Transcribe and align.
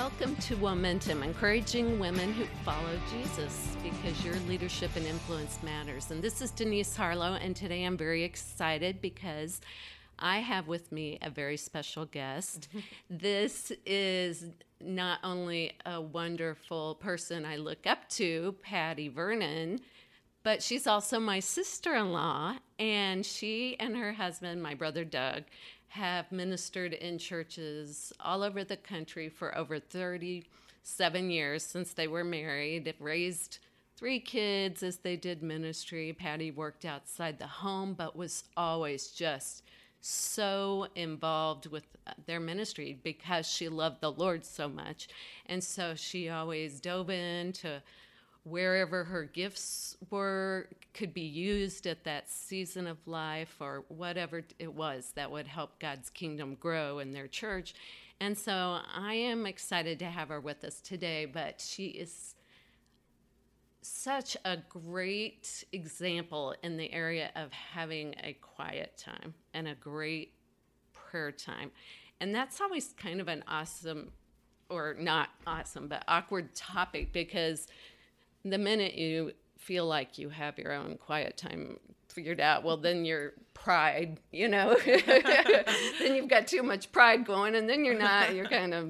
Welcome 0.00 0.34
to 0.36 0.56
Womentum, 0.56 1.22
encouraging 1.22 1.98
women 1.98 2.32
who 2.32 2.46
follow 2.64 2.98
Jesus 3.12 3.76
because 3.82 4.24
your 4.24 4.34
leadership 4.48 4.96
and 4.96 5.04
influence 5.04 5.62
matters. 5.62 6.10
And 6.10 6.22
this 6.22 6.40
is 6.40 6.50
Denise 6.52 6.96
Harlow, 6.96 7.34
and 7.34 7.54
today 7.54 7.84
I'm 7.84 7.98
very 7.98 8.24
excited 8.24 9.02
because 9.02 9.60
I 10.18 10.38
have 10.38 10.68
with 10.68 10.90
me 10.90 11.18
a 11.20 11.28
very 11.28 11.58
special 11.58 12.06
guest. 12.06 12.68
Mm-hmm. 12.70 12.78
this 13.10 13.72
is 13.84 14.46
not 14.80 15.18
only 15.22 15.72
a 15.84 16.00
wonderful 16.00 16.94
person 16.94 17.44
I 17.44 17.56
look 17.56 17.86
up 17.86 18.08
to, 18.12 18.54
Patti 18.62 19.08
Vernon, 19.08 19.80
but 20.42 20.62
she's 20.62 20.86
also 20.86 21.20
my 21.20 21.40
sister 21.40 21.94
in 21.94 22.10
law, 22.10 22.54
and 22.78 23.26
she 23.26 23.76
and 23.78 23.94
her 23.98 24.14
husband, 24.14 24.62
my 24.62 24.72
brother 24.72 25.04
Doug, 25.04 25.42
have 25.90 26.30
ministered 26.30 26.92
in 26.92 27.18
churches 27.18 28.12
all 28.20 28.44
over 28.44 28.62
the 28.62 28.76
country 28.76 29.28
for 29.28 29.56
over 29.58 29.80
37 29.80 31.30
years 31.30 31.64
since 31.64 31.92
they 31.92 32.06
were 32.06 32.22
married. 32.22 32.94
Raised 33.00 33.58
three 33.96 34.20
kids 34.20 34.84
as 34.84 34.98
they 34.98 35.16
did 35.16 35.42
ministry. 35.42 36.12
Patti 36.12 36.52
worked 36.52 36.84
outside 36.84 37.40
the 37.40 37.46
home, 37.48 37.94
but 37.94 38.14
was 38.14 38.44
always 38.56 39.08
just 39.08 39.64
so 40.00 40.86
involved 40.94 41.66
with 41.66 41.84
uh, 42.06 42.12
their 42.24 42.40
ministry 42.40 42.98
because 43.02 43.46
she 43.46 43.68
loved 43.68 44.00
the 44.00 44.12
Lord 44.12 44.44
so 44.44 44.68
much. 44.68 45.08
And 45.46 45.62
so 45.62 45.96
she 45.96 46.28
always 46.28 46.80
dove 46.80 47.10
into 47.10 47.82
wherever 48.44 49.04
her 49.04 49.24
gifts 49.24 49.96
were 50.10 50.68
could 50.94 51.14
be 51.14 51.20
used 51.20 51.86
at 51.86 52.04
that 52.04 52.28
season 52.28 52.86
of 52.86 52.98
life 53.06 53.56
or 53.60 53.84
whatever 53.88 54.42
it 54.58 54.72
was 54.72 55.12
that 55.14 55.30
would 55.30 55.46
help 55.46 55.78
God's 55.78 56.10
kingdom 56.10 56.56
grow 56.56 56.98
in 56.98 57.12
their 57.12 57.28
church. 57.28 57.74
And 58.20 58.36
so 58.36 58.80
I 58.94 59.14
am 59.14 59.46
excited 59.46 59.98
to 60.00 60.06
have 60.06 60.28
her 60.28 60.40
with 60.40 60.64
us 60.64 60.80
today, 60.80 61.26
but 61.26 61.60
she 61.60 61.86
is 61.86 62.34
such 63.82 64.36
a 64.44 64.58
great 64.68 65.64
example 65.72 66.54
in 66.62 66.76
the 66.76 66.92
area 66.92 67.30
of 67.34 67.52
having 67.52 68.14
a 68.22 68.34
quiet 68.34 68.96
time 68.96 69.34
and 69.54 69.68
a 69.68 69.74
great 69.74 70.34
prayer 70.92 71.32
time. 71.32 71.70
And 72.20 72.34
that's 72.34 72.60
always 72.60 72.94
kind 72.96 73.20
of 73.20 73.28
an 73.28 73.42
awesome 73.48 74.12
or 74.68 74.94
not 74.98 75.30
awesome, 75.46 75.88
but 75.88 76.04
awkward 76.06 76.54
topic 76.54 77.12
because 77.12 77.66
the 78.44 78.58
minute 78.58 78.94
you 78.94 79.32
feel 79.58 79.86
like 79.86 80.18
you 80.18 80.30
have 80.30 80.58
your 80.58 80.72
own 80.72 80.96
quiet 80.96 81.36
time 81.36 81.78
figured 82.08 82.40
out, 82.40 82.64
well, 82.64 82.76
then 82.76 83.04
your 83.04 83.34
pride, 83.54 84.18
you 84.32 84.48
know, 84.48 84.76
then 84.84 86.14
you've 86.14 86.28
got 86.28 86.46
too 86.46 86.62
much 86.62 86.90
pride 86.90 87.24
going, 87.24 87.54
and 87.54 87.68
then 87.68 87.84
you're 87.84 87.98
not, 87.98 88.34
you're 88.34 88.48
kind 88.48 88.74
of 88.74 88.88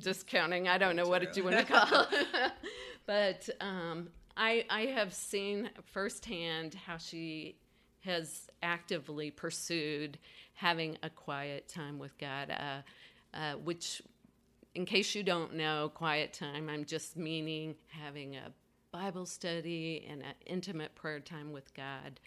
discounting. 0.00 0.68
I 0.68 0.78
don't 0.78 0.96
know 0.96 1.06
what 1.06 1.36
you 1.36 1.44
want 1.44 1.58
to 1.58 1.64
call 1.64 2.06
but 3.06 3.48
um, 3.60 4.08
I, 4.36 4.64
I 4.70 4.82
have 4.86 5.12
seen 5.12 5.70
firsthand 5.92 6.74
how 6.74 6.98
she 6.98 7.56
has 8.04 8.48
actively 8.62 9.30
pursued 9.30 10.18
having 10.54 10.98
a 11.02 11.10
quiet 11.10 11.68
time 11.68 11.98
with 11.98 12.16
God, 12.18 12.50
uh, 12.50 13.36
uh, 13.36 13.54
which, 13.54 14.02
in 14.74 14.84
case 14.84 15.14
you 15.14 15.22
don't 15.22 15.54
know, 15.54 15.90
quiet 15.94 16.32
time, 16.32 16.68
I'm 16.68 16.84
just 16.84 17.16
meaning 17.16 17.74
having 17.88 18.36
a 18.36 18.52
Bible 18.92 19.24
study 19.24 20.06
and 20.08 20.20
an 20.22 20.34
intimate 20.44 20.94
prayer 20.94 21.18
time 21.18 21.50
with 21.50 21.72
God. 21.74 22.20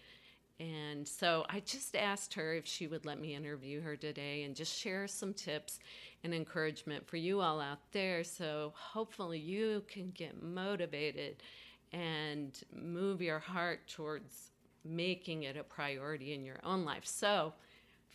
And 0.60 1.08
so 1.08 1.46
I 1.48 1.60
just 1.60 1.96
asked 1.96 2.34
her 2.34 2.56
if 2.56 2.66
she 2.66 2.88
would 2.88 3.06
let 3.06 3.20
me 3.22 3.36
interview 3.36 3.82
her 3.82 3.96
today 3.96 4.44
and 4.44 4.56
just 4.56 4.76
share 4.76 5.08
some 5.08 5.34
tips 5.34 5.80
and 6.24 6.34
encouragement 6.34 7.06
for 7.08 7.18
you 7.18 7.40
all 7.40 7.62
out 7.62 7.92
there. 7.92 8.24
So 8.24 8.74
hopefully 8.76 9.38
you 9.38 9.84
can 9.88 10.12
get 10.16 10.42
motivated 10.42 11.44
and 11.92 12.60
move 12.74 13.22
your 13.22 13.40
heart 13.40 13.88
towards 13.88 14.52
making 14.84 15.44
it 15.44 15.58
a 15.58 15.64
priority 15.64 16.34
in 16.34 16.44
your 16.44 16.60
own 16.64 16.84
life. 16.84 17.06
So 17.06 17.54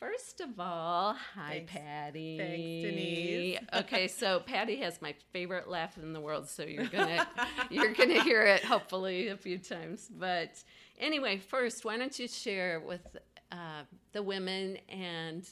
First 0.00 0.40
of 0.40 0.58
all, 0.58 1.14
hi 1.34 1.50
Thanks. 1.50 1.72
Patti. 1.72 2.38
Thanks, 2.38 2.88
Denise. 2.88 3.58
okay, 3.74 4.08
so 4.08 4.40
Patti 4.40 4.76
has 4.76 5.02
my 5.02 5.14
favorite 5.30 5.68
laugh 5.68 5.98
in 5.98 6.14
the 6.14 6.20
world, 6.20 6.48
so 6.48 6.62
you're 6.62 6.86
gonna 6.86 7.28
you're 7.70 7.92
gonna 7.92 8.22
hear 8.22 8.42
it 8.44 8.64
hopefully 8.64 9.28
a 9.28 9.36
few 9.36 9.58
times. 9.58 10.10
But 10.10 10.64
anyway, 10.98 11.36
first, 11.36 11.84
why 11.84 11.98
don't 11.98 12.18
you 12.18 12.28
share 12.28 12.80
with 12.80 13.14
uh, 13.52 13.82
the 14.12 14.22
women 14.22 14.78
and 14.88 15.46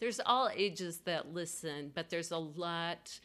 there's 0.00 0.20
all 0.26 0.50
ages 0.54 0.98
that 1.06 1.32
listen, 1.32 1.90
but 1.94 2.10
there's 2.10 2.30
a 2.30 2.36
lot 2.36 3.18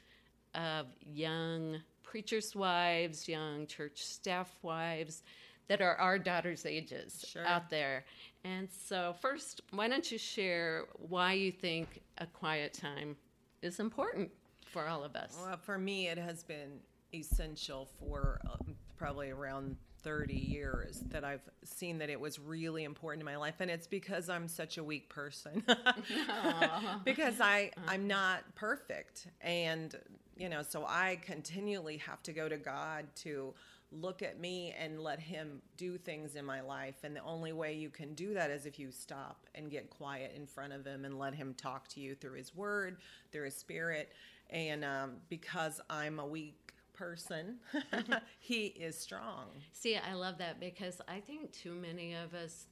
of 0.56 0.86
young 1.06 1.82
preachers' 2.04 2.56
wives, 2.56 3.28
young 3.28 3.68
church 3.68 4.02
staff 4.02 4.58
wives 4.62 5.24
that 5.70 5.82
are 5.82 5.96
our 5.96 6.18
daughters' 6.18 6.66
ages 6.66 7.24
sure. 7.28 7.46
out 7.46 7.70
there. 7.70 8.04
And 8.44 8.70
so, 8.88 9.16
first, 9.22 9.62
why 9.72 9.88
don't 9.88 10.10
you 10.12 10.18
share 10.18 10.86
why 10.94 11.34
you 11.34 11.52
think 11.52 12.02
a 12.18 12.26
quiet 12.26 12.74
time 12.74 13.18
is 13.62 13.80
important 13.80 14.32
for 14.66 14.88
all 14.88 15.04
of 15.04 15.16
us? 15.16 15.38
Well, 15.44 15.58
for 15.58 15.78
me, 15.78 16.08
it 16.08 16.18
has 16.18 16.44
been 16.44 16.80
essential 17.14 17.90
for 18.00 18.40
uh, 18.46 18.72
probably 18.98 19.30
around 19.30 19.76
30 20.04 20.34
years 20.34 21.04
that 21.10 21.24
I've 21.24 21.42
seen 21.64 21.98
that 21.98 22.10
it 22.10 22.20
was 22.20 22.40
really 22.40 22.84
important 22.84 23.22
in 23.22 23.26
my 23.26 23.36
life 23.36 23.56
and 23.60 23.70
it's 23.70 23.88
because 23.88 24.30
I'm 24.30 24.48
such 24.48 24.78
a 24.78 24.84
weak 24.84 25.10
person. 25.10 25.64
because 27.04 27.42
I 27.42 27.72
I'm 27.88 28.08
not 28.08 28.44
perfect 28.56 29.28
and 29.42 29.96
you 30.38 30.48
know 30.48 30.62
so 30.64 30.86
I 30.88 31.20
continually 31.22 31.98
have 31.98 32.24
to 32.24 32.34
go 32.34 32.48
to 32.48 32.58
God 32.58 33.08
to 33.18 33.54
look 33.92 34.22
at 34.22 34.40
me 34.40 34.74
and 34.80 35.02
let 35.02 35.20
him 35.20 35.62
do 35.78 35.98
things 35.98 36.36
in 36.36 36.46
my 36.46 36.62
life. 36.62 36.96
And 37.04 37.16
the 37.16 37.24
only 37.24 37.54
way 37.54 37.74
you 37.74 37.90
can 37.90 38.14
do 38.14 38.34
that 38.34 38.52
is 38.52 38.66
if 38.66 38.78
you 38.78 38.92
stop 38.92 39.48
and 39.56 39.72
get 39.72 39.90
quiet 39.90 40.34
in 40.36 40.46
front 40.46 40.74
of 40.74 40.86
him 40.86 41.06
and 41.06 41.18
let 41.18 41.34
him 41.34 41.54
talk 41.56 41.88
to 41.90 42.00
you 42.00 42.16
through 42.16 42.34
his 42.34 42.56
word, 42.56 42.98
through 43.32 43.46
his 43.46 43.56
spirit. 43.56 44.12
And 44.50 44.84
um, 44.84 45.14
because 45.30 45.82
I'm 45.90 46.20
a 46.20 46.26
weak 46.26 46.74
person, 46.94 47.58
he 48.40 48.68
is 48.68 48.98
strong. 48.98 49.48
See, 49.74 49.98
I 49.98 50.14
love 50.14 50.38
that 50.38 50.60
because 50.60 51.02
I 51.08 51.20
think 51.20 51.52
too 51.52 51.74
many 51.74 52.14
of 52.14 52.34
us 52.34 52.68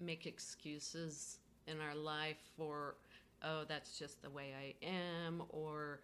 make 0.00 0.26
excuses 0.26 1.38
in 1.66 1.80
our 1.80 1.94
life 1.94 2.38
for, 2.56 2.96
oh, 3.44 3.64
that's 3.68 3.98
just 3.98 4.22
the 4.22 4.30
way 4.30 4.52
I 4.58 4.86
am, 4.86 5.42
or 5.50 6.00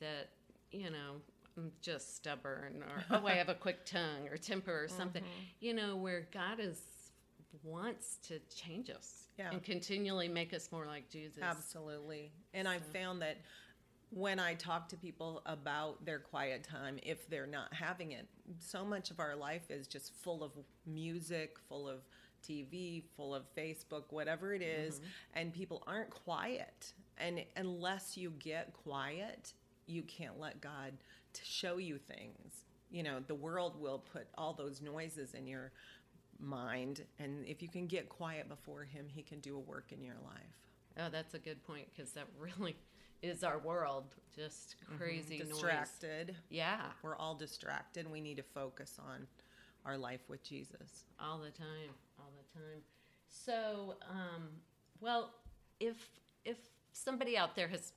that, 0.00 0.30
you 0.72 0.90
know, 0.90 1.20
just 1.80 2.16
stubborn 2.16 2.82
or 2.82 3.04
oh 3.18 3.26
I 3.26 3.32
have 3.32 3.48
a 3.48 3.54
quick 3.54 3.84
tongue 3.84 4.28
or 4.30 4.36
temper 4.36 4.84
or 4.84 4.88
something. 4.88 5.22
Mm-hmm. 5.22 5.42
You 5.60 5.74
know, 5.74 5.96
where 5.96 6.28
God 6.32 6.60
is 6.60 6.80
wants 7.62 8.18
to 8.28 8.38
change 8.54 8.90
us 8.90 9.28
yeah. 9.38 9.50
and 9.50 9.62
continually 9.62 10.28
make 10.28 10.54
us 10.54 10.70
more 10.70 10.86
like 10.86 11.08
Jesus. 11.08 11.42
Absolutely. 11.42 12.30
And 12.54 12.66
so. 12.66 12.72
I've 12.72 12.86
found 12.86 13.22
that 13.22 13.38
when 14.10 14.38
I 14.38 14.54
talk 14.54 14.88
to 14.90 14.96
people 14.96 15.42
about 15.46 16.04
their 16.04 16.20
quiet 16.20 16.62
time, 16.62 16.98
if 17.02 17.28
they're 17.28 17.46
not 17.46 17.72
having 17.74 18.12
it, 18.12 18.28
so 18.60 18.84
much 18.84 19.10
of 19.10 19.18
our 19.18 19.34
life 19.34 19.70
is 19.70 19.86
just 19.86 20.14
full 20.14 20.44
of 20.44 20.52
music, 20.86 21.56
full 21.68 21.88
of 21.88 22.00
TV, 22.46 23.02
full 23.16 23.34
of 23.34 23.42
Facebook, 23.56 24.04
whatever 24.10 24.54
it 24.54 24.62
is, 24.62 24.96
mm-hmm. 24.96 25.06
and 25.34 25.52
people 25.52 25.82
aren't 25.86 26.10
quiet. 26.10 26.92
And 27.18 27.44
unless 27.56 28.16
you 28.16 28.32
get 28.38 28.72
quiet, 28.72 29.52
you 29.86 30.02
can't 30.02 30.38
let 30.38 30.60
God 30.60 30.92
to 31.36 31.44
show 31.44 31.78
you 31.78 31.98
things. 31.98 32.64
You 32.90 33.02
know, 33.02 33.20
the 33.26 33.34
world 33.34 33.80
will 33.80 33.98
put 34.12 34.26
all 34.36 34.52
those 34.52 34.80
noises 34.80 35.34
in 35.34 35.46
your 35.46 35.72
mind, 36.38 37.04
and 37.18 37.46
if 37.46 37.62
you 37.62 37.68
can 37.68 37.86
get 37.86 38.08
quiet 38.08 38.48
before 38.48 38.84
Him, 38.84 39.06
He 39.08 39.22
can 39.22 39.40
do 39.40 39.56
a 39.56 39.60
work 39.60 39.92
in 39.92 40.02
your 40.02 40.16
life. 40.24 40.98
Oh, 40.98 41.08
that's 41.10 41.34
a 41.34 41.38
good 41.38 41.62
point 41.66 41.86
because 41.94 42.12
that 42.12 42.26
really 42.38 42.76
is 43.22 43.44
our 43.44 43.58
world. 43.58 44.14
Just 44.34 44.76
mm-hmm. 44.84 44.98
crazy 44.98 45.38
mm-hmm. 45.38 45.48
Distracted. 45.48 46.28
Noise. 46.28 46.36
Yeah. 46.50 46.80
We're 47.02 47.16
all 47.16 47.34
distracted. 47.34 48.10
We 48.10 48.20
need 48.20 48.36
to 48.36 48.42
focus 48.42 48.98
on 48.98 49.26
our 49.84 49.96
life 49.96 50.20
with 50.28 50.42
Jesus. 50.42 51.04
All 51.20 51.38
the 51.38 51.50
time. 51.50 51.90
All 52.18 52.32
the 52.36 52.58
time. 52.58 52.80
So, 53.28 53.96
um, 54.10 54.48
well, 55.00 55.34
if 55.80 55.96
if 56.44 56.56
somebody 56.92 57.36
out 57.36 57.54
there 57.54 57.68
has 57.68 57.92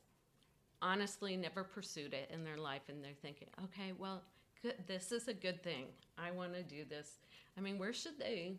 honestly 0.81 1.35
never 1.35 1.63
pursued 1.63 2.13
it 2.13 2.29
in 2.33 2.43
their 2.43 2.57
life 2.57 2.83
and 2.89 3.03
they're 3.03 3.11
thinking, 3.21 3.47
okay, 3.65 3.93
well, 3.97 4.23
good, 4.61 4.75
this 4.87 5.11
is 5.11 5.27
a 5.27 5.33
good 5.33 5.63
thing. 5.63 5.85
I 6.17 6.31
want 6.31 6.53
to 6.53 6.63
do 6.63 6.83
this. 6.89 7.19
I 7.57 7.61
mean, 7.61 7.77
where 7.77 7.93
should 7.93 8.17
they 8.19 8.53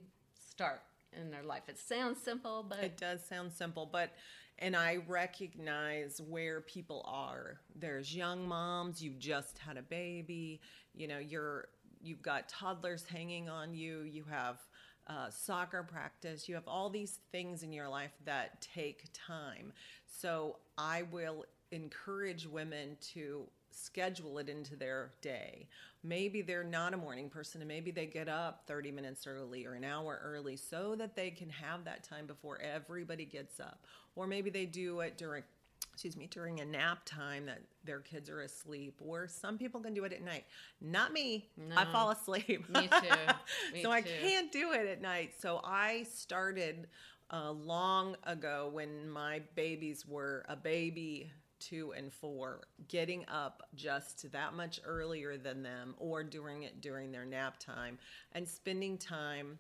start 0.51 0.83
in 1.19 1.31
their 1.31 1.43
life? 1.43 1.63
It 1.69 1.79
sounds 1.79 2.21
simple, 2.23 2.65
but. 2.69 2.81
It 2.81 2.97
does 2.97 3.25
sound 3.25 3.53
simple, 3.53 3.89
but. 3.91 4.11
And 4.59 4.77
I 4.77 4.99
recognize 5.09 6.21
where 6.29 6.61
people 6.61 7.03
are. 7.09 7.61
There's 7.75 8.15
young 8.15 8.47
moms, 8.47 9.03
you've 9.03 9.19
just 9.19 9.57
had 9.59 9.79
a 9.79 9.83
baby, 9.83 10.61
you 10.95 11.09
know, 11.09 11.19
you're 11.19 11.69
you've 12.03 12.23
got 12.23 12.49
toddlers 12.49 13.07
hanging 13.07 13.49
on 13.49 13.75
you, 13.75 14.03
you 14.03 14.25
have 14.31 14.59
uh, 15.07 15.31
soccer 15.31 15.83
practice, 15.83 16.49
you 16.49 16.55
have 16.55 16.69
all 16.69 16.91
these 16.91 17.19
things 17.33 17.63
in 17.63 17.73
your 17.73 17.89
life 17.89 18.13
that 18.25 18.61
take 18.61 19.05
time. 19.15 19.73
So 20.07 20.57
I 20.77 21.03
will 21.11 21.47
encourage 21.73 22.47
women 22.47 22.97
to 23.15 23.45
schedule 23.71 24.39
it 24.39 24.49
into 24.49 24.77
their 24.77 25.13
day. 25.23 25.69
Maybe 26.03 26.43
they're 26.43 26.65
not 26.65 26.95
a 26.95 26.97
morning 26.97 27.29
person 27.29 27.61
and 27.61 27.69
maybe 27.69 27.91
they 27.91 28.07
get 28.07 28.29
up 28.29 28.65
30 28.67 28.91
minutes 28.91 29.27
early 29.27 29.67
or 29.67 29.75
an 29.75 29.85
hour 29.85 30.21
early 30.25 30.57
so 30.57 30.95
that 30.97 31.15
they 31.15 31.31
can 31.31 31.51
have 31.51 31.85
that 31.85 32.03
time 32.03 32.27
before 32.27 32.59
everybody 32.61 33.25
gets 33.25 33.61
up. 33.61 33.85
Or 34.17 34.27
maybe 34.27 34.51
they 34.51 34.67
do 34.67 35.01
it 35.01 35.17
during 35.17 35.45
excuse 35.93 36.17
me, 36.17 36.27
during 36.31 36.61
a 36.61 36.65
nap 36.65 37.01
time 37.05 37.45
that 37.47 37.61
their 37.85 37.99
kids 38.01 38.31
are 38.31 38.41
asleep, 38.41 38.99
or 39.05 39.29
some 39.29 39.59
people 39.59 39.81
can 39.81 39.93
do 39.93 40.05
it 40.05 40.13
at 40.15 40.23
night. 40.23 40.45
Not 40.81 41.13
me. 41.13 41.49
I 41.77 41.85
fall 41.85 42.11
asleep. 42.11 42.69
Me 42.71 42.89
too. 42.89 43.17
Me 43.75 43.83
so 43.83 43.91
I 43.91 44.01
can't 44.01 44.51
do 44.51 44.73
it 44.73 44.87
at 44.87 45.03
night. 45.03 45.33
So 45.39 45.61
I 45.63 46.07
started 46.11 46.87
uh, 47.31 47.51
long 47.51 48.17
ago 48.25 48.71
when 48.73 49.11
my 49.11 49.43
babies 49.55 50.07
were 50.07 50.45
a 50.49 50.57
baby 50.57 51.31
two 51.61 51.93
and 51.97 52.13
four, 52.13 52.63
getting 52.89 53.25
up 53.29 53.63
just 53.75 54.31
that 54.33 54.55
much 54.55 54.81
earlier 54.85 55.37
than 55.37 55.63
them 55.63 55.95
or 55.99 56.25
doing 56.25 56.65
it 56.65 56.81
during 56.81 57.13
their 57.13 57.25
nap 57.25 57.59
time 57.59 57.99
and 58.33 58.49
spending 58.49 58.99
time 58.99 59.59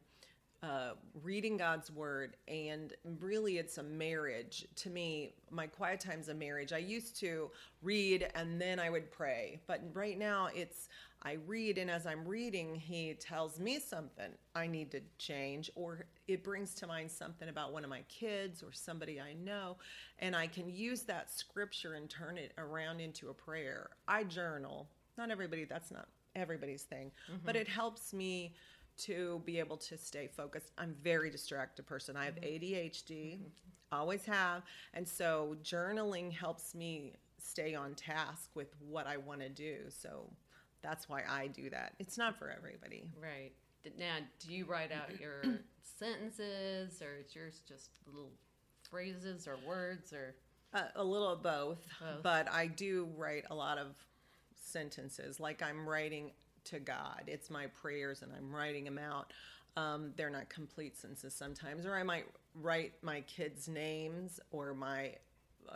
uh, 0.62 0.90
reading 1.22 1.56
God's 1.56 1.90
word, 1.90 2.36
and 2.46 2.92
really 3.18 3.56
it's 3.56 3.78
a 3.78 3.82
marriage. 3.82 4.66
To 4.76 4.90
me, 4.90 5.32
my 5.50 5.66
quiet 5.66 6.00
time's 6.00 6.28
a 6.28 6.34
marriage. 6.34 6.72
I 6.72 6.78
used 6.78 7.18
to 7.20 7.50
read 7.82 8.28
and 8.34 8.60
then 8.60 8.78
I 8.78 8.90
would 8.90 9.10
pray, 9.10 9.60
but 9.66 9.80
right 9.94 10.18
now 10.18 10.48
it's 10.54 10.88
I 11.22 11.36
read, 11.46 11.76
and 11.76 11.90
as 11.90 12.06
I'm 12.06 12.26
reading, 12.26 12.74
He 12.74 13.14
tells 13.14 13.58
me 13.60 13.78
something 13.78 14.30
I 14.54 14.66
need 14.66 14.90
to 14.92 15.00
change, 15.18 15.70
or 15.74 16.06
it 16.32 16.44
brings 16.44 16.74
to 16.76 16.86
mind 16.86 17.10
something 17.10 17.48
about 17.48 17.72
one 17.72 17.84
of 17.84 17.90
my 17.90 18.02
kids 18.08 18.62
or 18.62 18.72
somebody 18.72 19.20
I 19.20 19.34
know, 19.34 19.76
and 20.18 20.34
I 20.36 20.46
can 20.46 20.68
use 20.68 21.02
that 21.02 21.30
scripture 21.30 21.94
and 21.94 22.08
turn 22.08 22.38
it 22.38 22.52
around 22.58 23.00
into 23.00 23.30
a 23.30 23.34
prayer. 23.34 23.90
I 24.06 24.24
journal. 24.24 24.88
Not 25.18 25.30
everybody, 25.30 25.64
that's 25.64 25.90
not 25.90 26.08
everybody's 26.36 26.82
thing, 26.82 27.10
mm-hmm. 27.30 27.44
but 27.44 27.56
it 27.56 27.68
helps 27.68 28.12
me 28.12 28.54
to 28.98 29.42
be 29.44 29.58
able 29.58 29.76
to 29.76 29.96
stay 29.96 30.28
focused. 30.28 30.72
I'm 30.78 30.90
a 30.90 31.02
very 31.02 31.30
distracted 31.30 31.86
person. 31.86 32.16
I 32.16 32.26
have 32.26 32.36
mm-hmm. 32.36 32.64
ADHD, 32.64 33.34
mm-hmm. 33.34 33.44
always 33.92 34.24
have, 34.26 34.62
and 34.94 35.06
so 35.06 35.56
journaling 35.62 36.32
helps 36.32 36.74
me 36.74 37.14
stay 37.38 37.74
on 37.74 37.94
task 37.94 38.50
with 38.54 38.74
what 38.78 39.06
I 39.06 39.16
want 39.16 39.40
to 39.40 39.48
do. 39.48 39.76
So 39.88 40.30
that's 40.82 41.08
why 41.08 41.22
I 41.28 41.48
do 41.48 41.70
that. 41.70 41.94
It's 41.98 42.18
not 42.18 42.38
for 42.38 42.50
everybody. 42.50 43.10
Right. 43.20 43.52
Now, 43.98 44.16
do 44.38 44.52
you 44.52 44.64
write 44.64 44.92
out 44.92 45.18
your 45.20 45.42
sentences, 45.98 47.00
or 47.02 47.16
is 47.24 47.34
yours 47.34 47.62
just 47.66 47.90
little 48.06 48.30
phrases 48.90 49.46
or 49.46 49.56
words, 49.66 50.12
or 50.12 50.34
Uh, 50.72 50.82
a 50.96 51.04
little 51.04 51.28
of 51.30 51.42
both, 51.42 51.78
Both. 52.00 52.22
but 52.22 52.50
I 52.50 52.66
do 52.66 53.08
write 53.16 53.44
a 53.50 53.54
lot 53.54 53.78
of 53.78 53.88
sentences 54.54 55.40
like 55.40 55.62
I'm 55.62 55.88
writing 55.88 56.30
to 56.64 56.78
God. 56.78 57.22
It's 57.26 57.50
my 57.50 57.66
prayers 57.68 58.22
and 58.22 58.30
I'm 58.36 58.54
writing 58.54 58.84
them 58.84 58.98
out. 58.98 59.32
Um, 59.76 60.12
they're 60.16 60.30
not 60.30 60.48
complete 60.48 60.96
sentences 60.96 61.34
sometimes, 61.34 61.86
or 61.86 61.94
I 61.96 62.02
might 62.02 62.26
write 62.54 62.92
my 63.02 63.22
kids' 63.22 63.68
names 63.68 64.38
or 64.50 64.74
my 64.74 65.14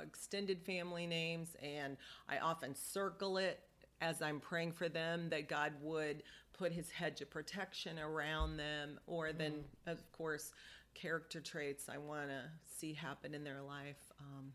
extended 0.02 0.60
family 0.62 1.06
names, 1.06 1.56
and 1.62 1.96
I 2.28 2.38
often 2.38 2.74
circle 2.74 3.38
it 3.38 3.60
as 4.00 4.20
I'm 4.22 4.40
praying 4.40 4.72
for 4.72 4.88
them 4.88 5.28
that 5.30 5.48
God 5.48 5.72
would 5.80 6.22
put 6.52 6.72
his 6.72 6.90
hedge 6.90 7.20
of 7.20 7.30
protection 7.30 7.98
around 7.98 8.56
them, 8.56 8.98
or 9.06 9.32
then, 9.32 9.64
of 9.86 9.98
course, 10.12 10.52
character 10.94 11.40
traits 11.40 11.88
I 11.88 11.98
want 11.98 12.28
to 12.28 12.42
see 12.78 12.92
happen 12.92 13.34
in 13.34 13.42
their 13.44 13.60
life. 13.62 14.12
Um, 14.20 14.52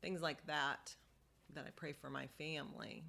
things 0.00 0.22
like 0.22 0.46
that 0.46 0.94
that 1.54 1.64
I 1.66 1.70
pray 1.76 1.92
for 1.92 2.10
my 2.10 2.26
family. 2.38 3.04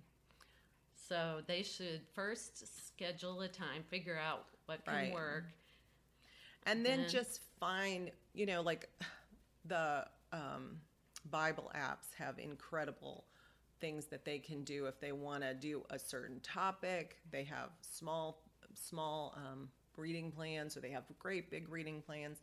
so 1.08 1.42
they 1.46 1.62
should 1.62 2.02
first 2.16 2.88
schedule 2.88 3.42
a 3.42 3.48
time, 3.48 3.84
figure 3.84 4.18
out 4.18 4.48
what 4.66 4.84
can 4.86 4.94
Right. 4.96 5.14
work. 5.14 5.46
And 6.64 6.84
then 6.84 7.02
Then- 7.02 7.10
just 7.10 7.42
find, 7.60 8.12
you 8.34 8.48
know, 8.48 8.62
like 8.62 8.90
the 9.66 10.08
um, 10.32 10.82
Bible 11.26 11.72
apps 11.76 12.12
have 12.18 12.40
incredible 12.40 13.28
things 13.80 14.06
that 14.08 14.26
they 14.26 14.40
can 14.40 14.64
do 14.64 14.86
if 14.86 15.00
they 15.00 15.12
want 15.12 15.44
to 15.44 15.54
do 15.54 15.84
a 15.90 16.00
certain 16.00 16.40
topic. 16.42 17.18
They 17.32 17.44
have 17.44 17.70
small, 17.82 18.42
small 18.74 19.38
um, 19.38 19.70
reading 19.98 20.32
plans, 20.32 20.76
or 20.76 20.82
they 20.82 20.92
have 20.92 21.04
great 21.20 21.50
big 21.50 21.70
reading 21.70 22.02
plans. 22.02 22.40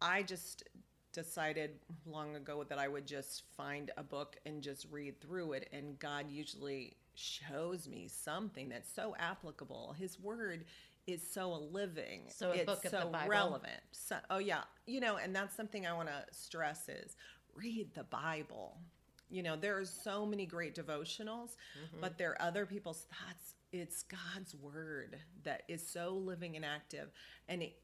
I 0.00 0.22
just 0.22 0.64
decided 1.12 1.70
long 2.04 2.36
ago 2.36 2.64
that 2.64 2.78
I 2.78 2.88
would 2.88 3.06
just 3.06 3.44
find 3.56 3.90
a 3.96 4.02
book 4.02 4.36
and 4.44 4.62
just 4.62 4.86
read 4.90 5.20
through 5.20 5.52
it, 5.52 5.68
and 5.72 5.98
God 5.98 6.30
usually 6.30 6.96
shows 7.14 7.88
me 7.88 8.08
something 8.08 8.68
that's 8.68 8.92
so 8.92 9.16
applicable. 9.18 9.94
His 9.98 10.20
word 10.20 10.64
is 11.06 11.22
so 11.26 11.52
a 11.54 11.60
living. 11.72 12.22
So 12.28 12.50
it's 12.50 12.90
so 12.90 13.12
relevant. 13.26 13.80
So, 13.92 14.16
oh 14.30 14.38
yeah, 14.38 14.62
you 14.86 15.00
know, 15.00 15.16
and 15.16 15.34
that's 15.34 15.56
something 15.56 15.86
I 15.86 15.92
want 15.92 16.08
to 16.08 16.24
stress 16.32 16.88
is 16.88 17.16
read 17.54 17.94
the 17.94 18.04
Bible. 18.04 18.78
You 19.28 19.42
know, 19.42 19.56
there 19.56 19.76
are 19.78 19.84
so 19.84 20.24
many 20.26 20.46
great 20.46 20.74
devotionals, 20.74 21.56
Mm-hmm. 21.76 22.00
but 22.00 22.16
there 22.18 22.30
are 22.32 22.42
other 22.42 22.64
people's 22.66 23.06
thoughts. 23.10 23.54
It's 23.72 24.04
God's 24.04 24.54
word 24.54 25.18
that 25.44 25.62
is 25.68 25.86
so 25.86 26.10
living 26.14 26.56
and 26.56 26.64
active, 26.64 27.10
and 27.48 27.62
it, 27.62 27.74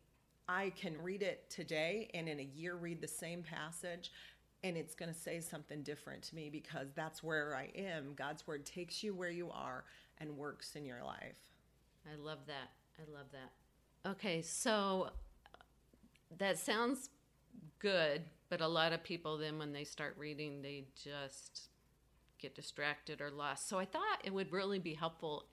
I 0.49 0.71
can 0.71 1.01
read 1.03 1.23
it 1.23 1.51
today, 1.51 2.11
and 2.15 2.29
in 2.29 2.39
a 2.41 2.43
year 2.43 2.77
read 2.77 3.01
the 3.01 3.09
same 3.09 3.43
passage, 3.43 4.13
and 4.65 4.77
it's 4.77 4.95
going 4.95 5.13
to 5.13 5.19
say 5.19 5.41
something 5.41 5.83
different 5.83 6.23
to 6.25 6.37
me 6.37 6.49
because 6.51 6.93
that's 6.95 7.23
where 7.23 7.55
I 7.57 7.71
am. 7.77 8.15
God's 8.15 8.47
word 8.47 8.65
takes 8.65 9.03
you 9.03 9.13
where 9.15 9.31
you 9.31 9.51
are 9.51 9.85
and 10.19 10.37
works 10.37 10.77
in 10.77 10.85
your 10.85 11.03
life. 11.05 11.37
I 12.11 12.15
love 12.17 12.39
that. 12.47 12.71
I 12.99 13.11
love 13.13 13.27
that. 13.33 14.11
Okay, 14.11 14.41
so 14.43 15.11
that 16.39 16.59
sounds 16.59 17.11
good, 17.81 18.23
but 18.53 18.61
a 18.61 18.69
lot 18.69 18.93
of 18.93 19.03
people 19.03 19.39
then 19.39 19.59
when 19.59 19.73
they 19.73 19.83
start 19.83 20.15
reading, 20.19 20.61
they 20.61 20.85
just 21.03 21.71
get 22.39 22.55
distracted 22.55 23.23
or 23.23 23.31
lost. 23.31 23.67
So 23.67 23.79
I 23.79 23.87
thought 23.87 24.19
it 24.25 24.35
would 24.35 24.53
really 24.53 24.79
be 24.79 24.93
helpful 24.93 25.47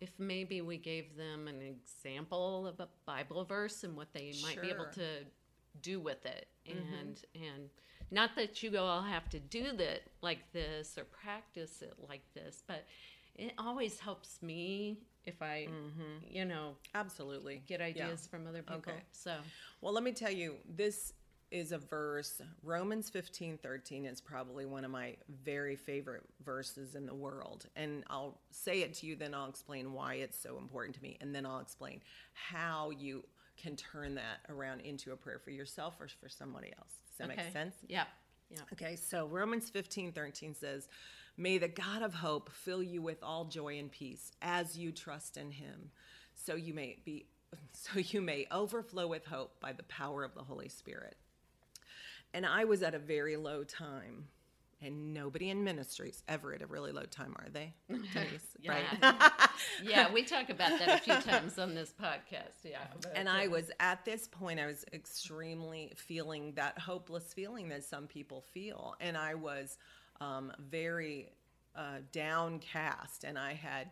if 0.00 0.10
maybe 0.20 0.60
we 0.60 0.76
gave 0.78 1.16
them 1.16 1.48
an 1.48 1.60
example 1.60 2.68
of 2.68 2.78
a 2.78 2.86
Bible 3.06 3.44
verse 3.44 3.82
and 3.82 3.96
what 3.96 4.12
they 4.12 4.32
might 4.40 4.60
be 4.62 4.68
able 4.70 4.86
to 4.92 5.24
do 5.82 5.98
with 5.98 6.24
it. 6.24 6.46
And 6.64 7.20
and 7.34 7.70
not 8.12 8.36
that 8.36 8.62
you 8.62 8.70
go 8.70 8.84
all 8.84 9.02
have 9.02 9.28
to 9.30 9.40
do 9.40 9.72
that 9.76 10.02
like 10.22 10.52
this 10.52 10.96
or 10.96 11.02
practice 11.02 11.82
it 11.82 11.94
like 12.08 12.22
this, 12.34 12.62
but 12.68 12.84
it 13.34 13.52
always 13.58 13.98
helps 13.98 14.40
me 14.42 14.98
if 15.26 15.42
I, 15.42 15.66
you 16.30 16.44
know, 16.44 16.76
Absolutely. 16.94 17.62
get 17.66 17.80
Mm-hmm. 17.80 17.98
Yeah. 17.98 18.04
ideas 18.04 18.28
from 18.28 18.46
other 18.46 18.62
people. 18.62 18.92
Okay. 18.92 19.02
So, 19.10 19.38
Well, 19.80 19.92
let 19.92 20.04
me 20.04 20.12
tell 20.12 20.30
you, 20.30 20.54
this 20.76 21.14
is 21.50 21.72
a 21.72 21.78
verse. 21.78 22.40
Romans 22.62 23.10
15 23.10 23.58
13 23.58 24.06
is 24.06 24.20
probably 24.20 24.66
one 24.66 24.84
of 24.84 24.90
my 24.90 25.16
very 25.44 25.76
favorite 25.76 26.24
verses 26.44 26.94
in 26.94 27.06
the 27.06 27.14
world. 27.14 27.66
And 27.76 28.04
I'll 28.10 28.38
say 28.50 28.82
it 28.82 28.94
to 28.94 29.06
you, 29.06 29.16
then 29.16 29.34
I'll 29.34 29.48
explain 29.48 29.92
why 29.92 30.14
it's 30.14 30.38
so 30.38 30.58
important 30.58 30.96
to 30.96 31.02
me. 31.02 31.16
And 31.20 31.34
then 31.34 31.46
I'll 31.46 31.60
explain 31.60 32.00
how 32.32 32.90
you 32.90 33.24
can 33.56 33.76
turn 33.76 34.16
that 34.16 34.40
around 34.48 34.80
into 34.80 35.12
a 35.12 35.16
prayer 35.16 35.38
for 35.38 35.50
yourself 35.50 35.94
or 36.00 36.08
for 36.20 36.28
somebody 36.28 36.72
else. 36.78 37.00
Does 37.08 37.18
that 37.18 37.30
okay. 37.32 37.44
make 37.44 37.52
sense? 37.52 37.74
Yeah. 37.88 38.04
Yeah. 38.50 38.60
Okay, 38.72 38.96
so 38.96 39.26
Romans 39.26 39.70
15 39.70 40.12
13 40.12 40.54
says, 40.54 40.88
May 41.36 41.58
the 41.58 41.68
God 41.68 42.02
of 42.02 42.14
hope 42.14 42.50
fill 42.52 42.82
you 42.82 43.02
with 43.02 43.22
all 43.22 43.46
joy 43.46 43.78
and 43.78 43.90
peace 43.90 44.32
as 44.42 44.76
you 44.78 44.92
trust 44.92 45.36
in 45.36 45.50
him, 45.50 45.90
so 46.34 46.54
you 46.54 46.74
may 46.74 46.98
be 47.04 47.26
so 47.72 47.98
you 47.98 48.20
may 48.20 48.46
overflow 48.50 49.06
with 49.06 49.24
hope 49.24 49.60
by 49.60 49.72
the 49.72 49.82
power 49.84 50.24
of 50.24 50.34
the 50.34 50.42
Holy 50.42 50.68
Spirit. 50.68 51.16
And 52.34 52.44
I 52.44 52.64
was 52.64 52.82
at 52.82 52.94
a 52.94 52.98
very 52.98 53.36
low 53.36 53.64
time. 53.64 54.26
And 54.82 55.14
nobody 55.14 55.48
in 55.48 55.64
ministries 55.64 56.22
ever 56.28 56.52
at 56.52 56.60
a 56.60 56.66
really 56.66 56.92
low 56.92 57.04
time, 57.04 57.34
are 57.38 57.48
they? 57.48 57.72
Denise? 57.88 58.54
Yeah. 58.60 58.72
Right. 58.72 59.14
yeah, 59.82 60.12
we 60.12 60.24
talk 60.24 60.50
about 60.50 60.78
that 60.78 60.88
a 60.88 60.98
few 60.98 61.14
times 61.32 61.58
on 61.58 61.74
this 61.74 61.94
podcast. 61.98 62.64
Yeah. 62.64 62.80
And 63.14 63.26
I 63.26 63.46
was 63.46 63.70
at 63.80 64.04
this 64.04 64.28
point, 64.28 64.60
I 64.60 64.66
was 64.66 64.84
extremely 64.92 65.94
feeling 65.96 66.52
that 66.56 66.78
hopeless 66.78 67.32
feeling 67.32 67.70
that 67.70 67.84
some 67.84 68.06
people 68.06 68.42
feel. 68.52 68.94
And 69.00 69.16
I 69.16 69.36
was 69.36 69.78
um, 70.20 70.52
very 70.58 71.30
uh, 71.74 71.98
downcast. 72.12 73.24
And 73.24 73.38
I 73.38 73.54
had, 73.54 73.88